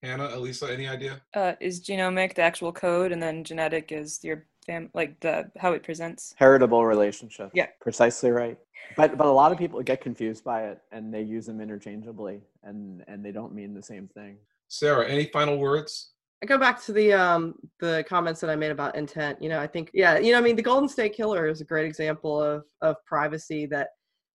[0.02, 1.22] Hannah, Elisa, any idea?
[1.34, 5.72] Uh, is genomic the actual code, and then genetic is your fam like the how
[5.72, 6.34] it presents.
[6.36, 7.50] Heritable relationship.
[7.54, 7.66] Yeah.
[7.80, 8.58] Precisely right.
[8.96, 12.42] But but a lot of people get confused by it and they use them interchangeably
[12.62, 14.36] and and they don't mean the same thing.
[14.68, 16.10] Sarah any final words?
[16.42, 19.40] I go back to the um the comments that I made about intent.
[19.40, 21.64] You know, I think yeah, you know, I mean, the Golden State Killer is a
[21.64, 23.88] great example of of privacy that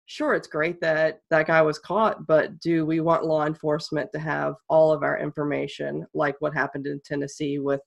[0.10, 4.20] sure it's great that that guy was caught but do we want law enforcement to
[4.20, 7.82] have all of our information like what happened in tennessee with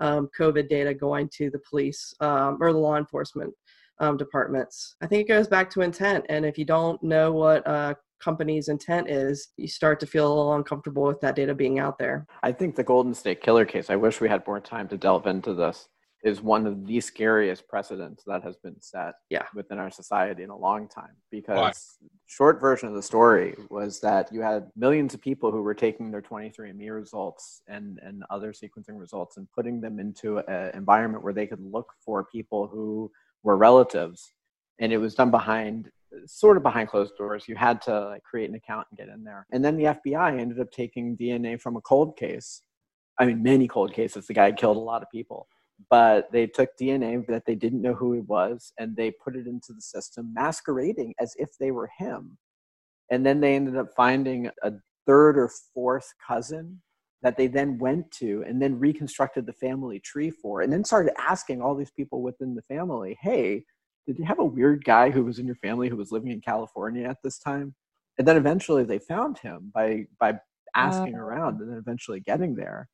[0.00, 3.54] um, covid data going to the police um, or the law enforcement
[4.00, 4.96] um, departments.
[5.00, 6.24] I think it goes back to intent.
[6.28, 10.34] And if you don't know what a company's intent is, you start to feel a
[10.34, 12.26] little uncomfortable with that data being out there.
[12.42, 15.26] I think the Golden State Killer case, I wish we had more time to delve
[15.26, 15.88] into this,
[16.24, 19.46] is one of the scariest precedents that has been set Yeah.
[19.54, 21.16] within our society in a long time.
[21.30, 25.74] Because short version of the story was that you had millions of people who were
[25.74, 31.22] taking their 23andMe results and, and other sequencing results and putting them into an environment
[31.22, 33.10] where they could look for people who
[33.44, 34.32] were relatives.
[34.80, 35.90] And it was done behind
[36.26, 37.46] sort of behind closed doors.
[37.46, 39.46] You had to like, create an account and get in there.
[39.52, 42.62] And then the FBI ended up taking DNA from a cold case.
[43.20, 44.26] I mean, many cold cases.
[44.26, 45.48] The guy killed a lot of people
[45.90, 49.46] but they took DNA that they didn't know who he was and they put it
[49.46, 52.38] into the system, masquerading as if they were him.
[53.10, 54.72] And then they ended up finding a
[55.06, 56.82] third or fourth cousin
[57.22, 61.12] that they then went to and then reconstructed the family tree for, and then started
[61.18, 63.64] asking all these people within the family, hey,
[64.06, 66.40] did you have a weird guy who was in your family who was living in
[66.40, 67.74] California at this time?
[68.18, 70.38] And then eventually they found him by by
[70.74, 71.20] asking Wow.
[71.20, 72.88] around and then eventually getting there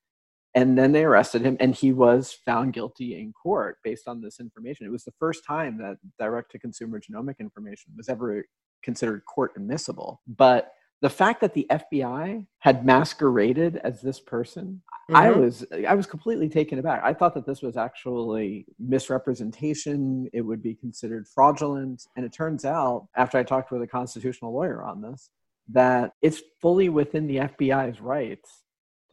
[0.54, 4.38] and then they arrested him and he was found guilty in court based on this
[4.40, 4.86] information.
[4.86, 8.44] It was the first time that direct to consumer genomic information was ever
[8.82, 10.20] considered court admissible.
[10.26, 14.80] But the fact that the fbi had masqueraded as this person
[15.12, 15.40] i Mhm.
[15.40, 17.02] was i was completely taken aback.
[17.04, 20.28] I thought that this was actually misrepresentation.
[20.32, 22.06] It would be considered fraudulent.
[22.16, 25.30] And it turns out after i talked with a constitutional lawyer on this
[25.68, 28.63] that it's fully within the fbi's rights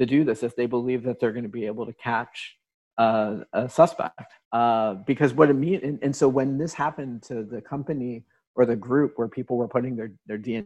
[0.02, 2.58] to do this if they believe that they're going to be able to catch
[2.98, 4.34] uh, a suspect.
[4.52, 8.26] Uh, because what it means, and, and so when this happened to the company
[8.56, 10.66] or the group where people were putting their, their DNA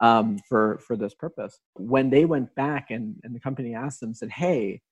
[0.00, 4.12] um, for, for this purpose, when they went back and, and the company asked them,
[4.12, 4.82] said, hey,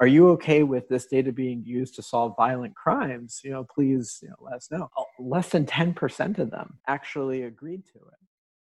[0.00, 3.42] are you okay with this data being used to solve violent crimes?
[3.44, 4.88] You know, please you know, let us know.
[4.96, 8.20] Oh, Less than 10% of them actually agreed to it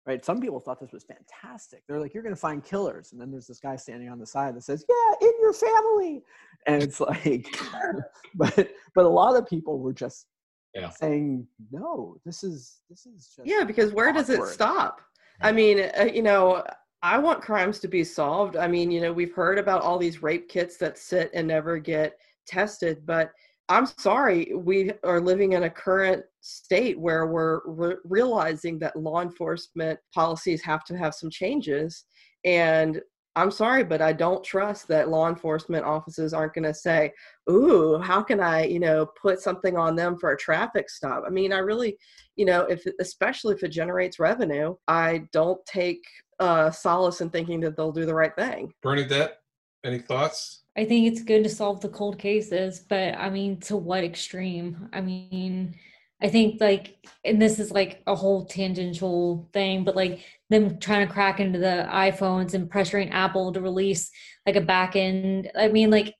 [0.06, 0.24] right?
[0.26, 1.84] Some people thought this was fantastic.
[1.88, 3.12] They're like, you're going to find killers.
[3.12, 6.24] And then there's this guy standing on the side that says, yeah, in your family.
[6.68, 7.48] And it's like,
[8.36, 10.28] but, but a lot of people were just
[10.74, 10.90] Yeah.
[10.90, 13.48] saying, no, this is, this is just.
[13.48, 15.02] Yeah, because where does it stop?
[15.44, 16.64] I mean, uh, you know,
[17.02, 18.56] I want crimes to be solved.
[18.56, 21.80] I mean, you know, we've heard about all these rape kits that sit and never
[21.80, 23.32] get tested, but
[23.72, 29.22] I'm sorry, we are living in a current state where we're re- realizing that law
[29.22, 32.04] enforcement policies have to have some changes.
[32.44, 33.02] And
[33.38, 37.14] I'm sorry, but I don't trust that law enforcement offices aren't going to say,
[37.50, 41.30] "Ooh, how can I, you know, put something on them for a traffic stop?" I
[41.30, 41.98] mean, I really,
[42.36, 46.04] you know, if especially if it generates revenue, I don't take
[46.42, 48.74] uh, solace in thinking that they'll do the right thing.
[48.84, 49.38] Bernadette,
[49.86, 50.61] any thoughts?
[50.78, 54.90] I think it's good to solve the cold cases, but I mean, to what extreme?
[54.94, 55.76] I mean,
[56.22, 61.08] I think like, and this is like a whole tangential thing, but like them trying
[61.08, 64.12] to crack into the iPhones and pressuring Apple to release
[64.46, 65.52] like a back end.
[65.58, 66.16] I mean, like,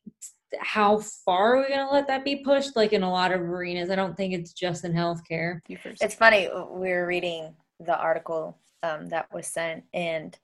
[0.60, 2.76] how far are we going to let that be pushed?
[2.76, 5.60] Like, in a lot of arenas, I don't think it's just in healthcare.
[6.02, 6.50] It's funny.
[6.50, 10.38] We were reading the article um, that was sent, and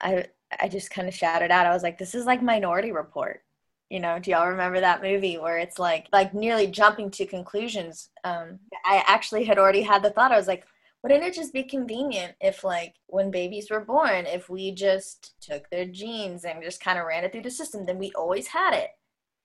[0.00, 0.26] I
[0.58, 1.66] I just kind of shouted out.
[1.66, 3.42] I was like, "This is like Minority Report."
[3.88, 8.10] You know, do y'all remember that movie where it's like like nearly jumping to conclusions?
[8.24, 10.32] Um, I actually had already had the thought.
[10.32, 10.64] I was like,
[11.02, 15.68] wouldn't it just be convenient if like when babies were born, if we just took
[15.70, 18.74] their genes and just kind of ran it through the system, then we always had
[18.74, 18.90] it.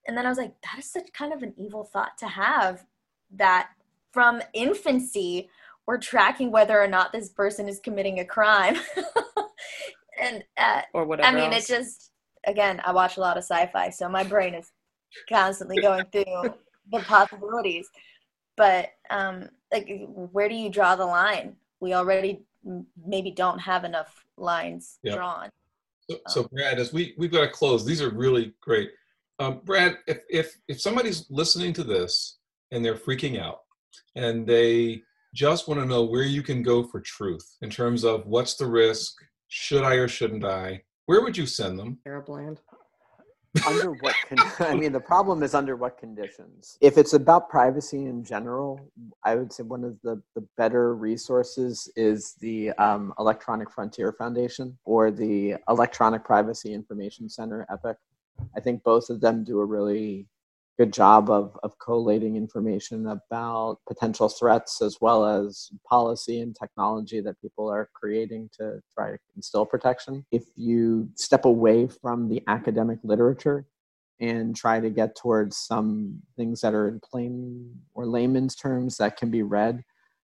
[0.07, 2.85] And then I was like, that is such kind of an evil thought to have
[3.31, 3.69] that
[4.11, 5.49] from infancy
[5.87, 8.75] we're tracking whether or not this person is committing a crime.
[10.19, 11.27] and uh, or whatever.
[11.27, 11.69] I mean, else.
[11.69, 12.11] it just
[12.45, 14.71] again, I watch a lot of sci-fi, so my brain is
[15.29, 16.53] constantly going through
[16.91, 17.87] the possibilities.
[18.57, 19.89] But um, like,
[20.31, 21.55] where do you draw the line?
[21.79, 22.43] We already
[23.05, 25.15] maybe don't have enough lines Yeah.
[25.15, 25.49] drawn.
[26.09, 28.91] So, so Brad, as we we've got to close, these are really great.
[29.39, 32.37] Um, Brad, if if if somebody's listening to this
[32.71, 33.61] and they're freaking out
[34.15, 35.01] and they
[35.33, 38.65] just want to know where you can go for truth in terms of what's the
[38.65, 39.15] risk,
[39.55, 41.97] should I or shouldn't I, where would you send them?
[42.03, 42.59] Sarah Bland.
[43.65, 48.03] under what con- i mean the problem is under what conditions if it's about privacy
[48.05, 48.91] in general
[49.23, 54.77] i would say one of the, the better resources is the um, electronic frontier foundation
[54.83, 57.95] or the electronic privacy information center epic
[58.57, 60.27] i think both of them do a really
[60.77, 67.21] good job of, of collating information about potential threats as well as policy and technology
[67.21, 70.25] that people are creating to try to instill protection.
[70.31, 73.65] If you step away from the academic literature
[74.19, 79.17] and try to get towards some things that are in plain or layman's terms that
[79.17, 79.83] can be read.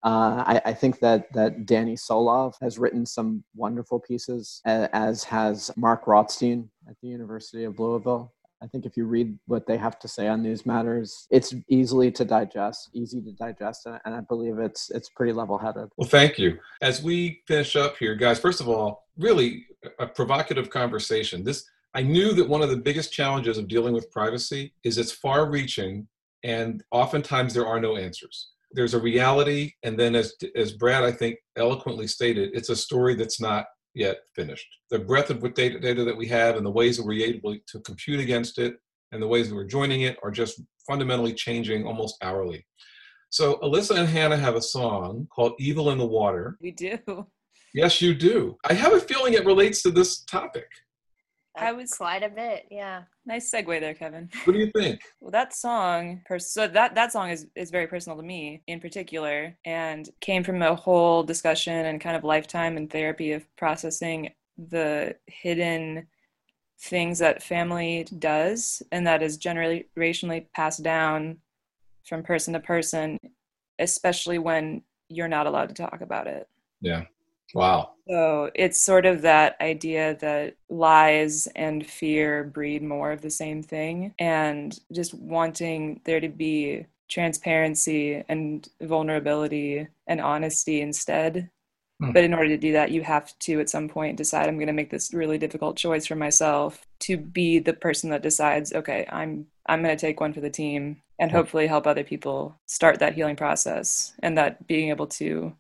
[0.05, 5.71] Uh, I, I, think that that Danny Solove has written some wonderful pieces, as has
[5.77, 8.33] Mark Rothstein at the University of Louisville.
[8.63, 12.13] I think if you read what they have to say on these matters, it's easily
[12.13, 15.89] to digest, easy to digest, and, and I believe it's it's pretty level-headed.
[15.97, 16.59] Well, thank you.
[16.81, 19.67] As we finish up here, guys, first of all, really
[19.99, 21.43] a provocative conversation.
[21.43, 25.13] This I knew that one of the biggest challenges of dealing with privacy is it's
[25.13, 26.07] far-reaching,
[26.45, 31.13] and oftentimes there are no answers there's a reality, and then as as Brad I
[31.13, 34.67] think eloquently stated, it's a story that's not yet finished.
[34.91, 37.57] The breadth of what data, data that we have and the ways that we're able
[37.67, 38.77] to compute against it
[39.13, 42.67] and the ways that we're joining it are just fundamentally changing almost hourly.
[43.31, 46.57] So Alyssa and Hannah have a song called Evil in the Water.
[46.61, 46.99] We do.
[47.75, 48.57] Yes, you do.
[48.69, 50.67] I have a feeling it relates to this topic.
[51.57, 53.03] I was quite a bit, yeah.
[53.27, 54.31] Nice segue there, Kevin.
[54.45, 55.01] What do you think?
[55.21, 59.57] well, that song, so that that song is is very personal to me in particular,
[59.65, 65.15] and came from a whole discussion and kind of lifetime and therapy of processing the
[65.27, 66.07] hidden
[66.81, 71.39] things that family does, and that is generationally passed down
[72.05, 73.19] from person to person,
[73.79, 76.49] especially when you're not allowed to talk about it.
[76.81, 77.05] Yeah.
[77.55, 77.93] Wow.
[78.09, 83.63] So it's sort of that idea that lies and fear breed more of the same
[83.63, 91.51] thing, and just wanting there to be transparency and vulnerability and honesty instead.
[92.01, 92.13] Hmm.
[92.13, 94.67] But in order to do that, you have to at some point decide I'm going
[94.67, 99.07] to make this really difficult choice for myself to be the person that decides, okay,
[99.11, 102.99] I'm I'm going to take one for the team and hopefully help other people start
[102.99, 105.55] that healing process and that being able to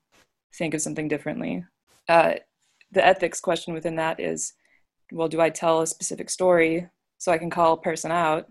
[0.54, 1.64] think of something differently
[2.08, 2.34] uh,
[2.90, 4.52] the ethics question within that is
[5.12, 6.88] well do i tell a specific story
[7.18, 8.48] so i can call a person out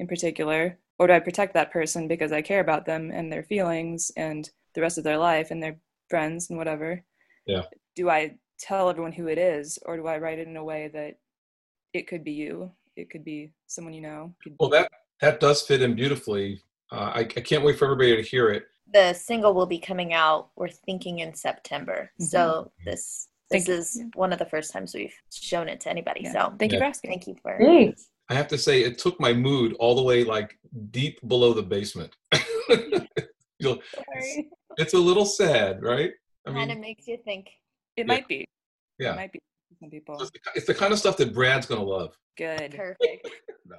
[0.00, 0.78] in particular?
[0.98, 4.48] Or do i protect that person because i care about them and their feelings and
[4.74, 5.76] the rest of their life and their
[6.08, 7.02] friends and whatever?
[7.46, 7.62] Yeah.
[7.96, 10.90] Do i tell everyone who it is or do i write it in a way
[10.92, 11.18] that
[11.92, 12.70] it could be you?
[12.96, 14.34] It could be someone you know.
[14.60, 14.90] Well that
[15.20, 16.60] that does fit in beautifully.
[16.92, 20.12] Uh, I, I can't wait for everybody to hear it the single will be coming
[20.12, 22.24] out we're thinking in september mm-hmm.
[22.24, 24.10] so this this thank is you.
[24.14, 26.32] one of the first times we've shown it to anybody yeah.
[26.32, 26.76] so thank yeah.
[26.76, 28.00] you for asking thank you for Great.
[28.28, 30.58] i have to say it took my mood all the way like
[30.90, 33.80] deep below the basement it's,
[34.76, 36.12] it's, a little sad right
[36.46, 37.48] I kind of makes you think
[37.96, 38.04] it yeah.
[38.04, 38.46] might be
[38.98, 39.40] yeah it might be
[39.80, 43.28] some people it's the, it's the kind of stuff that brad's gonna love good perfect
[43.66, 43.76] no.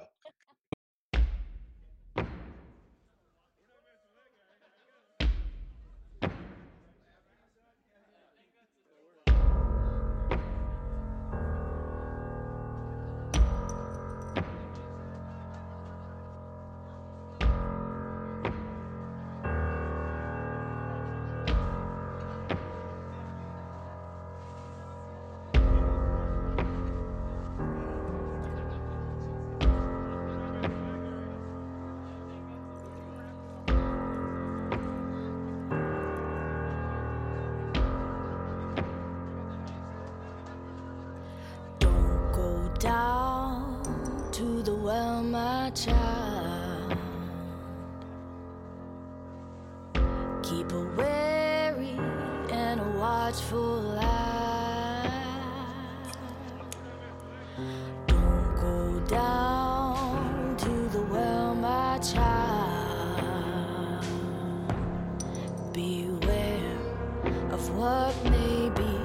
[67.70, 68.96] what may be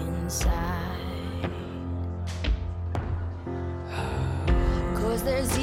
[0.00, 1.50] inside.
[4.94, 5.56] Cause there's